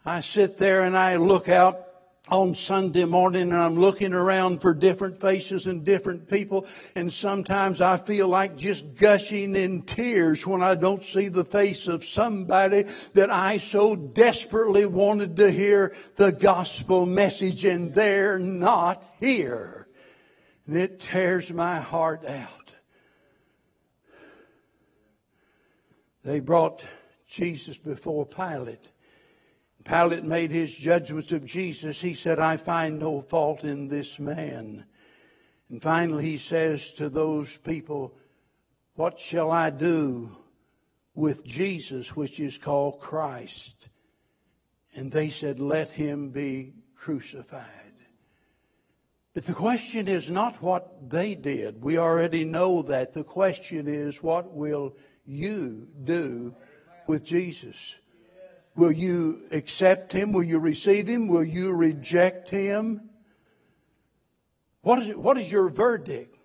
I 0.05 0.21
sit 0.21 0.59
there 0.59 0.83
and 0.83 0.97
I 0.97 1.17
look 1.17 1.49
out 1.49 1.86
on 2.29 2.55
Sunday 2.55 3.05
morning 3.05 3.53
and 3.53 3.57
I'm 3.57 3.79
looking 3.79 4.13
around 4.13 4.61
for 4.61 4.75
different 4.75 5.21
faces 5.21 5.67
and 5.67 5.85
different 5.85 6.29
people 6.29 6.67
and 6.97 7.13
sometimes 7.13 7.81
I 7.81 7.97
feel 7.99 8.27
like 8.27 8.57
just 8.57 8.97
gushing 8.97 9.55
in 9.55 9.83
tears 9.83 10.45
when 10.45 10.63
I 10.63 10.75
don't 10.75 11.05
see 11.05 11.29
the 11.29 11.45
face 11.45 11.87
of 11.87 12.05
somebody 12.05 12.87
that 13.15 13.31
I 13.31 13.59
so 13.59 13.95
desperately 13.95 14.87
wanted 14.87 15.37
to 15.37 15.53
hear 15.53 15.95
the 16.17 16.33
gospel 16.33 17.07
message 17.07 17.65
and 17.65 17.95
they're 17.95 18.39
not 18.39 19.05
here. 19.21 19.87
And 20.67 20.77
it 20.77 21.01
tears 21.01 21.53
my 21.53 21.79
heart 21.79 22.25
out. 22.27 22.73
They 26.25 26.41
brought 26.41 26.83
Jesus 27.29 27.77
before 27.77 28.27
Pilate. 28.27 28.85
Pilate 29.87 30.25
made 30.25 30.51
his 30.51 30.75
judgments 30.75 31.31
of 31.33 31.45
Jesus. 31.45 32.01
He 32.01 32.15
said, 32.15 32.41
I 32.41 32.57
find 32.57 32.99
no 32.99 33.21
fault 33.21 33.63
in 33.63 33.89
this 33.89 34.19
man. 34.19 34.85
And 35.71 35.81
finally, 35.81 36.25
he 36.25 36.39
says 36.39 36.93
to 36.95 37.09
those 37.09 37.57
people, 37.59 38.17
What 38.95 39.21
shall 39.21 39.51
I 39.51 39.71
do 39.71 40.37
with 41.15 41.45
Jesus, 41.45 42.17
which 42.17 42.41
is 42.41 42.59
called 42.59 43.01
Christ? 43.01 43.89
And 44.95 45.13
they 45.13 45.31
said, 45.31 45.61
Let 45.61 45.91
him 45.91 46.31
be 46.31 46.75
crucified. 46.97 47.71
But 49.35 49.45
the 49.45 49.53
question 49.53 50.09
is 50.09 50.31
not 50.31 50.63
what 50.63 51.11
they 51.11 51.35
did. 51.35 51.83
We 51.83 51.99
already 51.99 52.43
know 52.45 52.83
that. 52.83 53.13
The 53.13 53.23
question 53.23 53.87
is, 53.87 54.23
what 54.23 54.51
will 54.53 54.97
you 55.27 55.89
do 56.05 56.55
with 57.07 57.23
Jesus? 57.23 57.97
Will 58.77 58.93
you 58.93 59.43
accept 59.51 60.13
him? 60.13 60.33
Will 60.33 60.45
you 60.45 60.59
receive 60.59 61.07
him? 61.07 61.29
Will 61.29 61.45
you 61.45 61.73
reject 61.73 62.51
him? 62.51 63.09
What 64.83 65.01
is, 65.01 65.09
it, 65.09 65.19
what 65.19 65.39
is 65.39 65.51
your 65.51 65.69
verdict? 65.69 66.37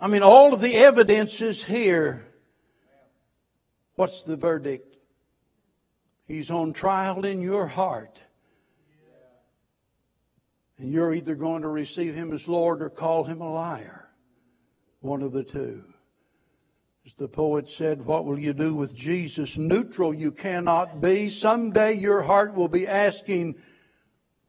I 0.00 0.08
mean, 0.08 0.22
all 0.22 0.52
of 0.52 0.60
the 0.60 0.74
evidence 0.74 1.40
is 1.40 1.62
here. 1.62 2.26
What's 3.94 4.24
the 4.24 4.36
verdict? 4.36 4.96
He's 6.26 6.50
on 6.50 6.72
trial 6.72 7.24
in 7.24 7.40
your 7.40 7.66
heart. 7.66 8.20
And 10.78 10.92
you're 10.92 11.14
either 11.14 11.34
going 11.34 11.62
to 11.62 11.68
receive 11.68 12.14
him 12.14 12.32
as 12.32 12.48
Lord 12.48 12.82
or 12.82 12.88
call 12.88 13.24
him 13.24 13.40
a 13.40 13.52
liar. 13.52 14.08
One 15.00 15.22
of 15.22 15.32
the 15.32 15.44
two. 15.44 15.84
As 17.06 17.14
the 17.14 17.28
poet 17.28 17.68
said, 17.68 18.04
what 18.04 18.26
will 18.26 18.38
you 18.38 18.52
do 18.52 18.74
with 18.74 18.94
Jesus? 18.94 19.56
Neutral 19.56 20.12
you 20.12 20.30
cannot 20.30 21.00
be. 21.00 21.30
Someday 21.30 21.94
your 21.94 22.22
heart 22.22 22.54
will 22.54 22.68
be 22.68 22.86
asking, 22.86 23.54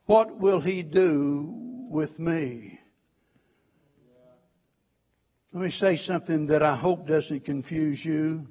what 0.05 0.37
will 0.37 0.59
he 0.59 0.83
do 0.83 1.53
with 1.89 2.19
me? 2.19 2.79
Let 5.53 5.63
me 5.63 5.71
say 5.71 5.95
something 5.97 6.47
that 6.47 6.63
I 6.63 6.75
hope 6.75 7.07
doesn't 7.07 7.43
confuse 7.43 8.03
you. 8.03 8.47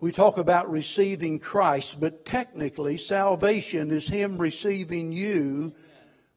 We 0.00 0.12
talk 0.12 0.36
about 0.38 0.70
receiving 0.70 1.38
Christ, 1.38 1.98
but 1.98 2.26
technically 2.26 2.98
salvation 2.98 3.90
is 3.90 4.06
Him 4.06 4.38
receiving 4.38 5.12
you 5.12 5.74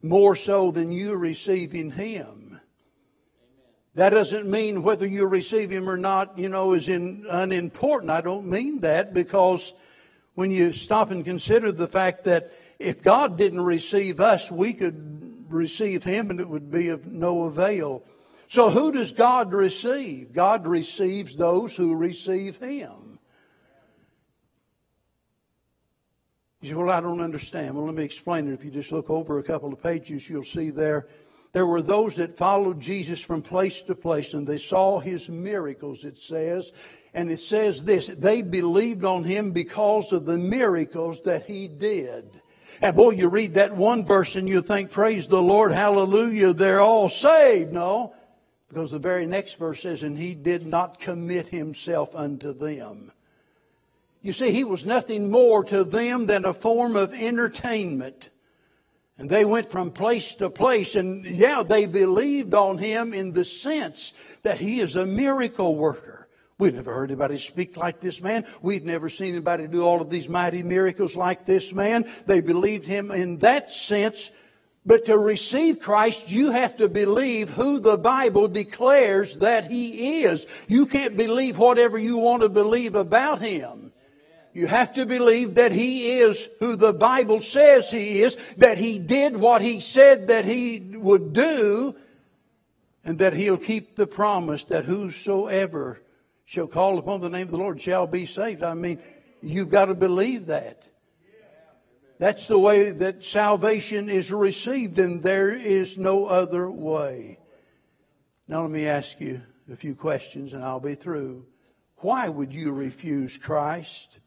more 0.01 0.35
so 0.35 0.71
than 0.71 0.91
you 0.91 1.15
receiving 1.15 1.91
Him. 1.91 2.46
That 3.97 4.11
doesn't 4.11 4.45
mean 4.47 4.83
whether 4.83 5.07
you 5.07 5.25
receive 5.25 5.71
Him 5.71 5.89
or 5.89 5.97
not, 5.97 6.37
you 6.37 6.49
know, 6.49 6.73
is 6.73 6.87
in, 6.87 7.25
unimportant. 7.27 8.11
I 8.11 8.21
don't 8.21 8.45
mean 8.45 8.81
that 8.81 9.11
because 9.11 9.73
when 10.35 10.51
you 10.51 10.71
stop 10.71 11.09
and 11.09 11.25
consider 11.25 11.71
the 11.71 11.87
fact 11.87 12.25
that 12.25 12.53
if 12.77 13.01
God 13.01 13.39
didn't 13.39 13.61
receive 13.61 14.19
us, 14.19 14.51
we 14.51 14.75
could 14.75 15.47
receive 15.49 16.03
Him 16.03 16.29
and 16.29 16.39
it 16.39 16.47
would 16.47 16.69
be 16.69 16.89
of 16.89 17.07
no 17.07 17.45
avail. 17.45 18.03
So 18.47 18.69
who 18.69 18.91
does 18.91 19.13
God 19.13 19.51
receive? 19.51 20.31
God 20.31 20.67
receives 20.67 21.35
those 21.35 21.75
who 21.75 21.95
receive 21.95 22.57
Him. 22.57 23.17
You 26.61 26.69
say, 26.69 26.75
well, 26.75 26.91
I 26.91 27.01
don't 27.01 27.21
understand. 27.21 27.73
Well, 27.73 27.87
let 27.87 27.95
me 27.95 28.03
explain 28.03 28.47
it. 28.47 28.53
If 28.53 28.63
you 28.63 28.69
just 28.69 28.91
look 28.91 29.09
over 29.09 29.39
a 29.39 29.43
couple 29.43 29.73
of 29.73 29.81
pages, 29.81 30.29
you'll 30.29 30.43
see 30.43 30.69
there 30.69 31.07
there 31.57 31.65
were 31.65 31.81
those 31.81 32.17
that 32.17 32.37
followed 32.37 32.79
Jesus 32.79 33.19
from 33.19 33.41
place 33.41 33.81
to 33.81 33.95
place 33.95 34.35
and 34.35 34.45
they 34.45 34.59
saw 34.59 34.99
his 34.99 35.27
miracles, 35.27 36.03
it 36.03 36.19
says. 36.19 36.71
And 37.15 37.31
it 37.31 37.39
says 37.39 37.83
this 37.83 38.05
they 38.05 38.43
believed 38.43 39.03
on 39.03 39.23
him 39.23 39.53
because 39.53 40.11
of 40.11 40.27
the 40.27 40.37
miracles 40.37 41.19
that 41.21 41.47
he 41.47 41.67
did. 41.67 42.29
And 42.79 42.95
boy, 42.95 43.13
you 43.13 43.27
read 43.27 43.55
that 43.55 43.75
one 43.75 44.05
verse 44.05 44.35
and 44.35 44.47
you 44.47 44.61
think, 44.61 44.91
Praise 44.91 45.27
the 45.27 45.41
Lord, 45.41 45.71
hallelujah, 45.71 46.53
they're 46.53 46.79
all 46.79 47.09
saved. 47.09 47.73
No, 47.73 48.13
because 48.69 48.91
the 48.91 48.99
very 48.99 49.25
next 49.25 49.57
verse 49.57 49.81
says, 49.81 50.03
And 50.03 50.15
he 50.15 50.35
did 50.35 50.67
not 50.67 50.99
commit 50.99 51.47
himself 51.47 52.13
unto 52.13 52.53
them. 52.53 53.11
You 54.21 54.31
see, 54.31 54.51
he 54.51 54.63
was 54.63 54.85
nothing 54.85 55.31
more 55.31 55.63
to 55.63 55.83
them 55.83 56.27
than 56.27 56.45
a 56.45 56.53
form 56.53 56.95
of 56.95 57.15
entertainment. 57.15 58.29
And 59.19 59.29
they 59.29 59.45
went 59.45 59.71
from 59.71 59.91
place 59.91 60.35
to 60.35 60.49
place, 60.49 60.93
and 60.93 61.25
yeah, 61.25 61.63
they 61.63 61.87
believed 61.87 62.53
on 62.53 62.77
him 62.77 63.13
in 63.13 63.33
the 63.33 63.45
sense 63.45 64.13
that 64.43 64.59
he 64.59 64.79
is 64.79 64.95
a 64.95 65.07
miracle 65.07 65.75
worker. 65.75 66.27
We'd 66.59 66.75
never 66.75 66.93
heard 66.93 67.11
anybody 67.11 67.37
speak 67.37 67.77
like 67.77 67.99
this 67.99 68.21
man. 68.21 68.45
We'd 68.61 68.85
never 68.85 69.09
seen 69.09 69.33
anybody 69.33 69.67
do 69.67 69.83
all 69.83 70.01
of 70.01 70.09
these 70.09 70.27
mighty 70.29 70.63
miracles 70.63 71.15
like 71.15 71.45
this 71.45 71.71
man. 71.73 72.11
They 72.25 72.41
believed 72.41 72.85
him 72.85 73.11
in 73.11 73.37
that 73.39 73.71
sense. 73.71 74.31
But 74.85 75.05
to 75.05 75.17
receive 75.17 75.79
Christ, 75.79 76.31
you 76.31 76.51
have 76.51 76.77
to 76.77 76.87
believe 76.87 77.49
who 77.49 77.79
the 77.79 77.97
Bible 77.97 78.47
declares 78.47 79.37
that 79.37 79.69
he 79.69 80.23
is. 80.23 80.47
You 80.67 80.85
can't 80.85 81.17
believe 81.17 81.57
whatever 81.57 81.97
you 81.97 82.17
want 82.17 82.41
to 82.41 82.49
believe 82.49 82.95
about 82.95 83.41
him. 83.41 83.86
You 84.57 84.65
have 84.65 84.93
to 84.93 85.05
believe 85.05 85.53
that 85.53 85.71
He 85.71 86.13
is 86.13 86.49
who 86.59 86.75
the 86.75 86.91
Bible 86.91 87.41
says 87.41 87.91
He 87.91 88.23
is, 88.23 88.35
that 88.57 88.79
He 88.79 88.97
did 88.97 89.37
what 89.37 89.61
He 89.61 89.79
said 89.79 90.29
that 90.29 90.45
He 90.45 90.79
would 90.95 91.31
do, 91.31 91.95
and 93.05 93.19
that 93.19 93.33
He'll 93.33 93.59
keep 93.59 93.95
the 93.95 94.07
promise 94.07 94.63
that 94.63 94.85
whosoever 94.85 96.01
shall 96.45 96.65
call 96.65 96.97
upon 96.97 97.21
the 97.21 97.29
name 97.29 97.43
of 97.43 97.51
the 97.51 97.57
Lord 97.57 97.79
shall 97.79 98.07
be 98.07 98.25
saved. 98.25 98.63
I 98.63 98.73
mean, 98.73 98.97
you've 99.43 99.69
got 99.69 99.85
to 99.85 99.93
believe 99.93 100.47
that. 100.47 100.87
That's 102.17 102.47
the 102.47 102.57
way 102.57 102.89
that 102.89 103.23
salvation 103.23 104.09
is 104.09 104.31
received, 104.31 104.97
and 104.97 105.21
there 105.21 105.51
is 105.51 105.99
no 105.99 106.25
other 106.25 106.67
way. 106.67 107.37
Now, 108.47 108.63
let 108.63 108.71
me 108.71 108.87
ask 108.87 109.21
you 109.21 109.39
a 109.71 109.75
few 109.75 109.93
questions, 109.93 110.53
and 110.53 110.63
I'll 110.63 110.79
be 110.79 110.95
through. 110.95 111.45
Why 111.97 112.27
would 112.27 112.55
you 112.55 112.71
refuse 112.71 113.37
Christ? 113.37 114.17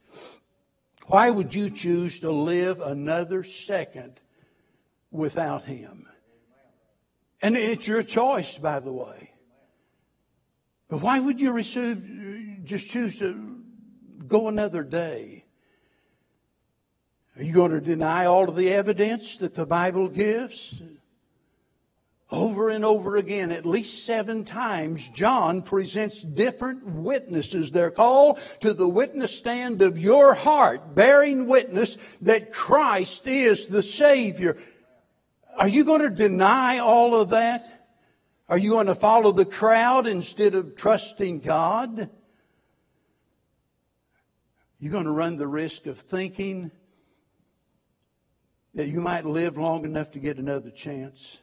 Why 1.07 1.31
would 1.31 1.55
you 1.55 1.70
choose 1.70 2.20
to 2.20 2.31
live 2.31 2.81
another 2.81 3.42
second 3.42 4.20
without 5.11 5.64
Him? 5.64 6.07
And 7.42 7.57
it's 7.57 7.87
your 7.87 8.03
choice, 8.03 8.57
by 8.59 8.81
the 8.81 8.92
way. 8.92 9.31
But 10.88 11.03
why 11.03 11.18
would 11.18 11.40
you 11.40 11.53
receive, 11.53 12.62
just 12.64 12.88
choose 12.88 13.18
to 13.18 13.61
go 14.27 14.49
another 14.49 14.83
day? 14.83 15.44
Are 17.37 17.42
you 17.42 17.53
going 17.53 17.70
to 17.70 17.81
deny 17.81 18.27
all 18.27 18.49
of 18.49 18.57
the 18.57 18.70
evidence 18.70 19.38
that 19.38 19.55
the 19.55 19.64
Bible 19.64 20.09
gives? 20.09 20.83
Over 22.33 22.69
and 22.69 22.85
over 22.85 23.16
again, 23.16 23.51
at 23.51 23.66
least 23.66 24.05
seven 24.05 24.45
times, 24.45 25.07
John 25.09 25.62
presents 25.62 26.23
different 26.23 26.87
witnesses. 26.87 27.73
They're 27.73 27.90
called 27.90 28.38
to 28.61 28.73
the 28.73 28.88
witness 28.88 29.37
stand 29.37 29.83
of 29.83 29.99
your 29.99 30.35
heart, 30.35 30.95
bearing 30.95 31.49
witness 31.49 31.97
that 32.21 32.53
Christ 32.53 33.27
is 33.27 33.66
the 33.66 33.83
Savior. 33.83 34.59
Are 35.59 35.66
you 35.66 35.85
going 35.85 36.03
to 36.03 36.11
deny 36.11 36.79
all 36.79 37.16
of 37.16 37.31
that? 37.31 37.88
Are 38.49 38.59
you 38.59 38.71
going 38.71 38.87
to 38.87 38.95
follow 38.95 39.33
the 39.33 39.45
crowd 39.45 40.07
instead 40.07 40.55
of 40.55 40.77
trusting 40.77 41.40
God? 41.40 42.11
You're 44.79 44.93
going 44.93 45.05
to 45.05 45.11
run 45.11 45.37
the 45.37 45.49
risk 45.49 45.87
of 45.87 45.99
thinking 45.99 46.71
that 48.75 48.87
you 48.87 49.01
might 49.01 49.25
live 49.25 49.59
long 49.59 49.85
enough 49.85 50.12
to 50.12 50.21
get 50.21 50.38
another 50.38 50.71
chance. 50.71 51.38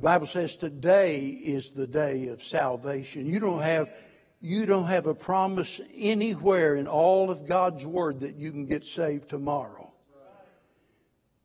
The 0.00 0.04
Bible 0.04 0.28
says 0.28 0.56
today 0.56 1.26
is 1.26 1.72
the 1.72 1.86
day 1.86 2.28
of 2.28 2.42
salvation. 2.42 3.26
You 3.26 3.38
don't 3.38 3.60
have 3.60 3.90
You 4.40 4.64
don't 4.64 4.86
have 4.86 5.06
a 5.06 5.12
promise 5.14 5.78
anywhere 5.94 6.76
in 6.76 6.88
all 6.88 7.30
of 7.30 7.46
God's 7.46 7.84
Word 7.84 8.20
that 8.20 8.36
you 8.36 8.50
can 8.50 8.64
get 8.64 8.86
saved 8.86 9.28
tomorrow. 9.28 9.92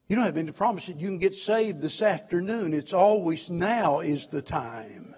You 0.08 0.16
don't 0.16 0.24
have 0.24 0.38
any 0.38 0.54
promise 0.54 0.86
that 0.86 1.02
you 1.02 1.10
can 1.10 1.18
get 1.18 1.36
saved 1.36 1.82
this 1.82 2.02
afternoon. 2.02 2.74
It's 2.74 2.94
always 2.94 3.50
now 3.50 4.00
is 4.00 4.28
the 4.28 4.42
time. 4.42 5.16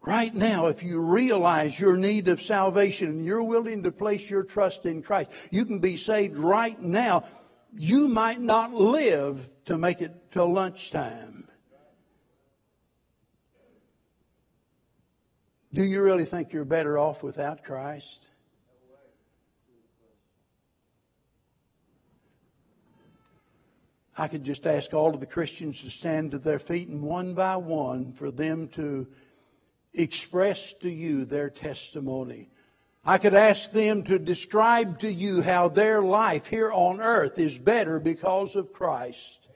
Right 0.00 0.32
now, 0.32 0.66
if 0.66 0.84
you 0.84 1.00
realize 1.00 1.80
your 1.80 1.96
need 1.96 2.28
of 2.28 2.40
salvation 2.40 3.08
and 3.08 3.26
you're 3.26 3.42
willing 3.42 3.82
to 3.82 3.90
place 3.90 4.30
your 4.30 4.44
trust 4.44 4.86
in 4.86 5.02
Christ, 5.02 5.30
you 5.50 5.64
can 5.64 5.80
be 5.80 5.96
saved 5.96 6.38
right 6.38 6.80
now. 6.80 7.24
You 7.76 8.06
might 8.06 8.40
not 8.40 8.72
live 8.72 9.48
to 9.64 9.76
make 9.76 10.00
it 10.00 10.30
till 10.30 10.52
lunchtime. 10.52 11.35
Do 15.76 15.84
you 15.84 16.00
really 16.00 16.24
think 16.24 16.54
you're 16.54 16.64
better 16.64 16.96
off 16.96 17.22
without 17.22 17.62
Christ? 17.62 18.24
I 24.16 24.26
could 24.28 24.42
just 24.42 24.66
ask 24.66 24.94
all 24.94 25.12
of 25.12 25.20
the 25.20 25.26
Christians 25.26 25.82
to 25.82 25.90
stand 25.90 26.30
to 26.30 26.38
their 26.38 26.58
feet 26.58 26.88
and 26.88 27.02
one 27.02 27.34
by 27.34 27.56
one 27.56 28.14
for 28.14 28.30
them 28.30 28.68
to 28.68 29.06
express 29.92 30.72
to 30.80 30.88
you 30.88 31.26
their 31.26 31.50
testimony. 31.50 32.48
I 33.04 33.18
could 33.18 33.34
ask 33.34 33.70
them 33.70 34.02
to 34.04 34.18
describe 34.18 35.00
to 35.00 35.12
you 35.12 35.42
how 35.42 35.68
their 35.68 36.00
life 36.00 36.46
here 36.46 36.72
on 36.72 37.02
earth 37.02 37.38
is 37.38 37.58
better 37.58 38.00
because 38.00 38.56
of 38.56 38.72
Christ. 38.72 39.46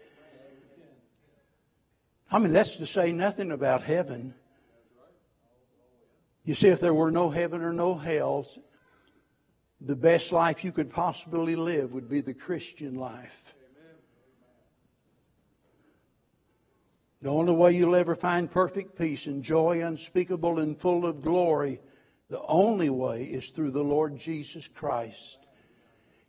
I 2.31 2.39
mean, 2.39 2.53
that's 2.53 2.77
to 2.77 2.85
say 2.85 3.11
nothing 3.11 3.53
about 3.53 3.83
heaven. 3.85 4.35
You 6.45 6.55
see, 6.55 6.69
if 6.69 6.81
there 6.81 6.95
were 6.95 7.11
no 7.11 7.31
heaven 7.31 7.63
or 7.63 7.73
no 7.73 7.95
hell, 7.95 8.47
the 9.81 9.97
best 9.97 10.33
life 10.33 10.65
you 10.65 10.73
could 10.73 10.91
possibly 10.91 11.57
live 11.57 11.93
would 11.93 12.09
be 12.09 12.21
the 12.21 12.35
Christian 12.35 12.95
life. 12.95 13.55
The 17.23 17.31
only 17.31 17.53
way 17.53 17.73
you'll 17.73 17.97
ever 17.97 18.15
find 18.15 18.51
perfect 18.51 18.97
peace 18.97 19.27
and 19.27 19.43
joy 19.43 19.85
unspeakable 19.85 20.59
and 20.59 20.79
full 20.79 21.05
of 21.05 21.21
glory, 21.21 21.81
the 22.31 22.41
only 22.43 22.89
way 22.89 23.25
is 23.25 23.51
through 23.51 23.73
the 23.73 23.85
Lord 23.85 24.17
Jesus 24.19 24.67
Christ. 24.69 25.39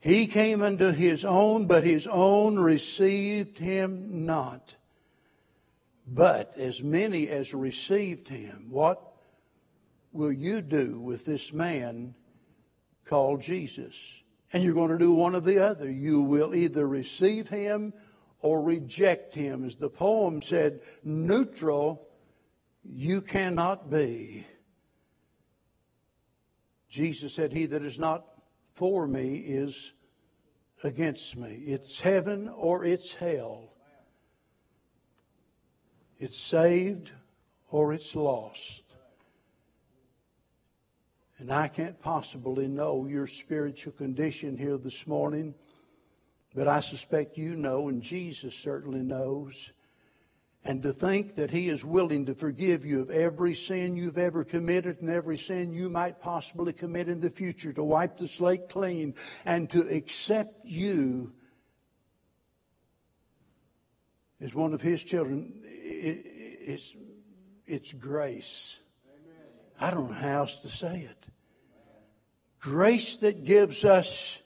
He 0.01 0.27
came 0.27 0.61
unto 0.61 0.91
his 0.91 1.23
own, 1.23 1.65
but 1.67 1.83
his 1.83 2.07
own 2.07 2.57
received 2.57 3.57
him 3.57 4.25
not. 4.25 4.75
But 6.07 6.57
as 6.57 6.81
many 6.81 7.29
as 7.29 7.53
received 7.53 8.27
him, 8.27 8.67
what 8.69 9.10
will 10.11 10.31
you 10.31 10.61
do 10.61 10.99
with 10.99 11.25
this 11.25 11.53
man 11.53 12.15
called 13.05 13.41
Jesus? 13.41 13.95
And 14.53 14.63
you're 14.63 14.73
going 14.73 14.91
to 14.91 14.97
do 14.97 15.13
one 15.13 15.35
or 15.35 15.39
the 15.39 15.63
other. 15.63 15.89
You 15.89 16.21
will 16.21 16.53
either 16.53 16.87
receive 16.87 17.47
him 17.47 17.93
or 18.41 18.61
reject 18.61 19.33
him. 19.33 19.65
As 19.65 19.75
the 19.75 19.89
poem 19.89 20.41
said, 20.41 20.81
neutral 21.03 22.07
you 22.83 23.21
cannot 23.21 23.89
be. 23.89 24.45
Jesus 26.89 27.33
said, 27.33 27.53
He 27.53 27.67
that 27.67 27.83
is 27.83 27.97
not 27.97 28.25
for 28.73 29.07
me 29.07 29.35
is 29.37 29.93
against 30.83 31.37
me. 31.37 31.63
It's 31.65 31.99
heaven 31.99 32.49
or 32.49 32.83
it's 32.83 33.13
hell. 33.13 33.69
It's 36.19 36.37
saved 36.37 37.11
or 37.69 37.93
it's 37.93 38.15
lost. 38.15 38.83
And 41.41 41.51
I 41.51 41.69
can't 41.69 41.99
possibly 41.99 42.67
know 42.67 43.07
your 43.07 43.25
spiritual 43.25 43.93
condition 43.93 44.55
here 44.55 44.77
this 44.77 45.07
morning. 45.07 45.55
But 46.53 46.67
I 46.67 46.81
suspect 46.81 47.35
you 47.35 47.55
know, 47.55 47.87
and 47.87 48.03
Jesus 48.03 48.53
certainly 48.53 48.99
knows. 48.99 49.71
And 50.63 50.83
to 50.83 50.93
think 50.93 51.37
that 51.37 51.49
He 51.49 51.67
is 51.69 51.83
willing 51.83 52.27
to 52.27 52.35
forgive 52.35 52.85
you 52.85 53.01
of 53.01 53.09
every 53.09 53.55
sin 53.55 53.95
you've 53.95 54.19
ever 54.19 54.43
committed 54.43 55.01
and 55.01 55.09
every 55.09 55.39
sin 55.39 55.73
you 55.73 55.89
might 55.89 56.21
possibly 56.21 56.73
commit 56.73 57.09
in 57.09 57.19
the 57.19 57.31
future, 57.31 57.73
to 57.73 57.83
wipe 57.83 58.19
the 58.19 58.27
slate 58.27 58.69
clean 58.69 59.15
and 59.43 59.67
to 59.71 59.81
accept 59.89 60.63
you 60.63 61.33
as 64.39 64.53
one 64.53 64.75
of 64.75 64.81
His 64.81 65.01
children, 65.01 65.53
it's, 65.63 66.95
it's 67.65 67.93
grace. 67.93 68.77
I 69.81 69.89
don't 69.89 70.11
know 70.11 70.15
how 70.15 70.41
else 70.41 70.57
to 70.57 70.69
say 70.69 71.09
it. 71.09 71.25
Grace 72.59 73.15
that 73.17 73.43
gives 73.43 73.83
us 73.83 74.37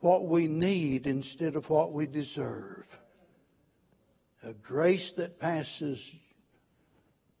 what 0.00 0.26
we 0.26 0.48
need 0.48 1.06
instead 1.06 1.54
of 1.54 1.70
what 1.70 1.92
we 1.92 2.06
deserve. 2.06 2.84
A 4.42 4.52
grace 4.52 5.12
that 5.12 5.38
passes 5.38 6.16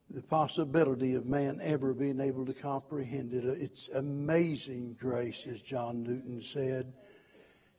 the 0.08 0.22
possibility 0.22 1.14
of 1.14 1.26
man 1.26 1.60
ever 1.60 1.92
being 1.92 2.20
able 2.20 2.46
to 2.46 2.54
comprehend 2.54 3.32
it. 3.34 3.44
It's 3.44 3.88
amazing 3.92 4.96
grace, 4.98 5.46
as 5.50 5.60
John 5.60 6.04
Newton 6.04 6.40
said. 6.40 6.92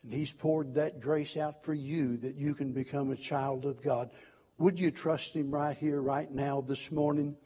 And 0.04 0.14
he's 0.14 0.34
poured 0.34 0.74
that 0.74 1.00
grace 1.00 1.38
out 1.38 1.64
for 1.64 1.74
you 1.74 2.18
that 2.18 2.36
you 2.36 2.54
can 2.54 2.74
become 2.74 3.12
a 3.12 3.16
child 3.16 3.66
of 3.66 3.82
God. 3.82 4.10
Would 4.58 4.78
you 4.78 4.92
trust 4.92 5.34
him 5.34 5.52
right 5.52 5.78
here, 5.78 6.02
right 6.02 6.30
now, 6.30 6.60
this 6.60 6.92
morning? 6.92 7.38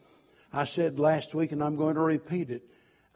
I 0.52 0.64
said 0.64 0.98
last 0.98 1.34
week, 1.34 1.52
and 1.52 1.62
I'm 1.62 1.76
going 1.76 1.94
to 1.94 2.00
repeat 2.00 2.50
it. 2.50 2.62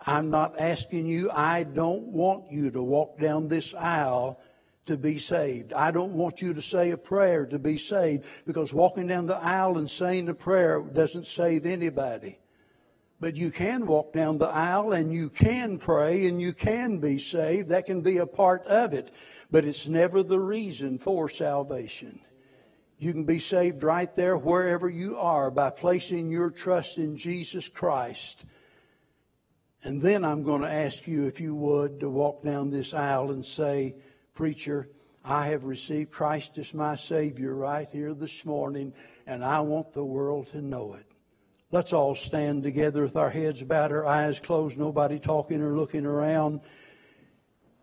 I'm 0.00 0.30
not 0.30 0.58
asking 0.58 1.06
you, 1.06 1.30
I 1.30 1.64
don't 1.64 2.08
want 2.08 2.50
you 2.50 2.70
to 2.70 2.82
walk 2.82 3.18
down 3.18 3.48
this 3.48 3.74
aisle 3.74 4.38
to 4.86 4.96
be 4.96 5.18
saved. 5.18 5.72
I 5.72 5.90
don't 5.90 6.12
want 6.12 6.40
you 6.40 6.54
to 6.54 6.62
say 6.62 6.90
a 6.90 6.96
prayer 6.96 7.44
to 7.46 7.58
be 7.58 7.76
saved 7.76 8.24
because 8.46 8.72
walking 8.72 9.06
down 9.06 9.26
the 9.26 9.36
aisle 9.36 9.78
and 9.78 9.90
saying 9.90 10.28
a 10.28 10.34
prayer 10.34 10.80
doesn't 10.80 11.26
save 11.26 11.66
anybody. 11.66 12.38
But 13.18 13.36
you 13.36 13.50
can 13.50 13.86
walk 13.86 14.12
down 14.12 14.38
the 14.38 14.48
aisle 14.48 14.92
and 14.92 15.12
you 15.12 15.30
can 15.30 15.78
pray 15.78 16.26
and 16.26 16.40
you 16.40 16.52
can 16.52 16.98
be 16.98 17.18
saved. 17.18 17.70
That 17.70 17.86
can 17.86 18.02
be 18.02 18.18
a 18.18 18.26
part 18.26 18.64
of 18.66 18.92
it. 18.92 19.10
But 19.50 19.64
it's 19.64 19.86
never 19.86 20.22
the 20.22 20.40
reason 20.40 20.98
for 20.98 21.28
salvation. 21.28 22.20
You 22.98 23.12
can 23.12 23.24
be 23.24 23.38
saved 23.38 23.82
right 23.82 24.14
there 24.16 24.36
wherever 24.36 24.88
you 24.88 25.18
are 25.18 25.50
by 25.50 25.70
placing 25.70 26.30
your 26.30 26.50
trust 26.50 26.98
in 26.98 27.16
Jesus 27.16 27.68
Christ 27.68 28.44
and 29.86 30.02
then 30.02 30.24
I'm 30.24 30.42
going 30.42 30.62
to 30.62 30.72
ask 30.72 31.06
you, 31.06 31.26
if 31.26 31.40
you 31.40 31.54
would, 31.54 32.00
to 32.00 32.10
walk 32.10 32.42
down 32.42 32.70
this 32.70 32.92
aisle 32.92 33.30
and 33.30 33.46
say, 33.46 33.94
Preacher, 34.34 34.88
I 35.24 35.46
have 35.50 35.62
received 35.62 36.10
Christ 36.10 36.58
as 36.58 36.74
my 36.74 36.96
Savior 36.96 37.54
right 37.54 37.88
here 37.92 38.12
this 38.12 38.44
morning, 38.44 38.92
and 39.28 39.44
I 39.44 39.60
want 39.60 39.92
the 39.92 40.04
world 40.04 40.48
to 40.50 40.60
know 40.60 40.94
it. 40.94 41.06
Let's 41.70 41.92
all 41.92 42.16
stand 42.16 42.64
together 42.64 43.02
with 43.02 43.16
our 43.16 43.30
heads 43.30 43.62
bowed, 43.62 43.92
our 43.92 44.04
eyes 44.04 44.40
closed, 44.40 44.76
nobody 44.76 45.20
talking 45.20 45.62
or 45.62 45.76
looking 45.76 46.04
around. 46.04 46.62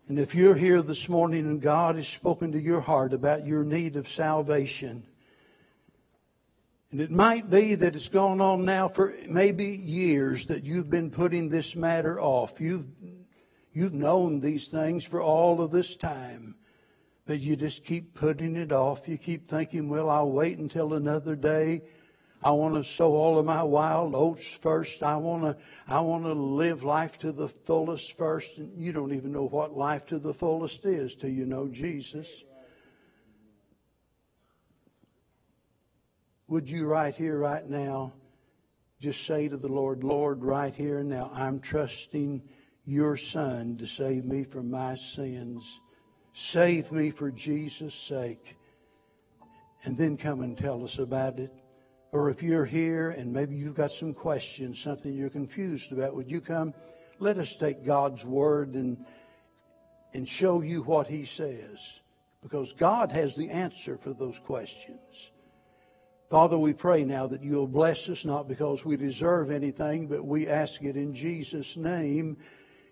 And 0.06 0.18
if 0.18 0.34
you're 0.34 0.54
here 0.54 0.82
this 0.82 1.08
morning 1.08 1.46
and 1.46 1.62
God 1.62 1.96
has 1.96 2.06
spoken 2.06 2.52
to 2.52 2.60
your 2.60 2.82
heart 2.82 3.14
about 3.14 3.46
your 3.46 3.64
need 3.64 3.96
of 3.96 4.06
salvation, 4.06 5.02
and 6.92 7.00
it 7.00 7.10
might 7.10 7.48
be 7.48 7.74
that 7.74 7.96
it's 7.96 8.10
gone 8.10 8.40
on 8.42 8.66
now 8.66 8.88
for 8.88 9.14
maybe 9.26 9.64
years 9.64 10.44
that 10.46 10.64
you've 10.64 10.90
been 10.90 11.10
putting 11.10 11.48
this 11.48 11.74
matter 11.74 12.20
off. 12.20 12.60
You've, 12.60 12.86
you've 13.72 13.94
known 13.94 14.40
these 14.40 14.68
things 14.68 15.04
for 15.04 15.22
all 15.22 15.62
of 15.62 15.70
this 15.70 15.96
time, 15.96 16.54
but 17.26 17.40
you 17.40 17.56
just 17.56 17.84
keep 17.84 18.14
putting 18.14 18.56
it 18.56 18.72
off. 18.72 19.08
You 19.08 19.16
keep 19.16 19.48
thinking, 19.48 19.88
well, 19.88 20.10
I'll 20.10 20.30
wait 20.30 20.58
until 20.58 20.92
another 20.92 21.34
day. 21.34 21.80
I 22.44 22.50
want 22.50 22.74
to 22.74 22.84
sow 22.84 23.14
all 23.14 23.38
of 23.38 23.46
my 23.46 23.62
wild 23.62 24.14
oats 24.14 24.46
first. 24.46 25.02
I 25.02 25.16
want 25.16 25.44
to, 25.44 25.56
I 25.88 26.00
want 26.00 26.24
to 26.24 26.34
live 26.34 26.82
life 26.82 27.16
to 27.20 27.32
the 27.32 27.48
fullest 27.48 28.18
first. 28.18 28.58
And 28.58 28.78
you 28.78 28.92
don't 28.92 29.14
even 29.14 29.32
know 29.32 29.46
what 29.46 29.74
life 29.74 30.04
to 30.06 30.18
the 30.18 30.34
fullest 30.34 30.84
is 30.84 31.14
till 31.14 31.30
you 31.30 31.46
know 31.46 31.68
Jesus. 31.68 32.28
Would 36.48 36.68
you 36.68 36.86
right 36.86 37.14
here, 37.14 37.38
right 37.38 37.66
now, 37.66 38.12
just 39.00 39.26
say 39.26 39.48
to 39.48 39.56
the 39.56 39.72
Lord, 39.72 40.04
Lord, 40.04 40.44
right 40.44 40.74
here 40.74 40.98
and 40.98 41.08
now, 41.08 41.30
I'm 41.32 41.60
trusting 41.60 42.42
your 42.84 43.16
Son 43.16 43.78
to 43.78 43.86
save 43.86 44.26
me 44.26 44.44
from 44.44 44.70
my 44.70 44.96
sins. 44.96 45.80
Save 46.34 46.92
me 46.92 47.10
for 47.10 47.30
Jesus' 47.30 47.94
sake. 47.94 48.54
And 49.84 49.96
then 49.96 50.18
come 50.18 50.42
and 50.42 50.58
tell 50.58 50.84
us 50.84 50.98
about 50.98 51.38
it. 51.38 51.50
Or 52.14 52.30
if 52.30 52.44
you're 52.44 52.64
here 52.64 53.10
and 53.10 53.32
maybe 53.32 53.56
you've 53.56 53.74
got 53.74 53.90
some 53.90 54.14
questions, 54.14 54.78
something 54.78 55.12
you're 55.12 55.28
confused 55.28 55.90
about, 55.90 56.14
would 56.14 56.30
you 56.30 56.40
come? 56.40 56.72
Let 57.18 57.38
us 57.38 57.56
take 57.56 57.84
God's 57.84 58.24
word 58.24 58.74
and, 58.74 59.04
and 60.12 60.28
show 60.28 60.60
you 60.60 60.82
what 60.82 61.08
He 61.08 61.24
says. 61.24 61.80
Because 62.40 62.72
God 62.72 63.10
has 63.10 63.34
the 63.34 63.50
answer 63.50 63.98
for 63.98 64.12
those 64.12 64.38
questions. 64.38 65.00
Father, 66.30 66.56
we 66.56 66.72
pray 66.72 67.02
now 67.02 67.26
that 67.26 67.42
you'll 67.42 67.66
bless 67.66 68.08
us, 68.08 68.24
not 68.24 68.46
because 68.46 68.84
we 68.84 68.96
deserve 68.96 69.50
anything, 69.50 70.06
but 70.06 70.24
we 70.24 70.46
ask 70.46 70.84
it 70.84 70.96
in 70.96 71.14
Jesus' 71.14 71.76
name. 71.76 72.36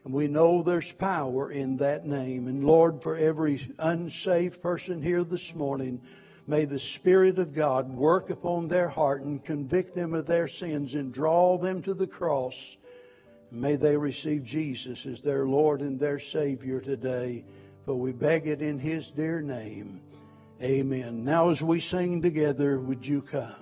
And 0.05 0.13
we 0.13 0.27
know 0.27 0.65
there's 0.65 0.91
power 0.91 1.53
in 1.53 1.77
that 1.77 2.05
name. 2.05 2.49
And 2.49 2.65
Lord, 2.65 3.01
for 3.01 3.17
every 3.17 3.73
unsaved 3.79 4.61
person 4.61 5.01
here 5.01 5.23
this 5.23 5.55
morning, 5.55 6.01
may 6.47 6.65
the 6.65 6.79
Spirit 6.79 7.39
of 7.39 7.55
God 7.55 7.91
work 7.91 8.31
upon 8.31 8.69
their 8.69 8.89
heart 8.89 9.23
and 9.23 9.45
convict 9.45 9.95
them 9.95 10.15
of 10.15 10.27
their 10.27 10.49
sins 10.49 10.95
and 10.95 11.13
draw 11.13 11.59
them 11.59 11.83
to 11.83 11.95
the 11.95 12.07
cross. 12.07 12.77
May 13.51 13.77
they 13.77 13.97
receive 13.97 14.45
Jesus 14.45 15.07
as 15.07 15.21
their 15.21 15.47
Lord 15.47 15.81
and 15.81 16.01
their 16.01 16.19
Savior 16.19 16.81
today. 16.81 17.45
For 17.85 17.95
we 17.95 18.13
beg 18.13 18.47
it 18.47 18.63
in 18.63 18.79
His 18.79 19.11
dear 19.11 19.41
name. 19.41 20.01
Amen. 20.63 21.25
Now, 21.25 21.51
as 21.51 21.63
we 21.63 21.81
sing 21.81 22.23
together, 22.23 22.79
would 22.79 23.07
you 23.07 23.23
come? 23.23 23.62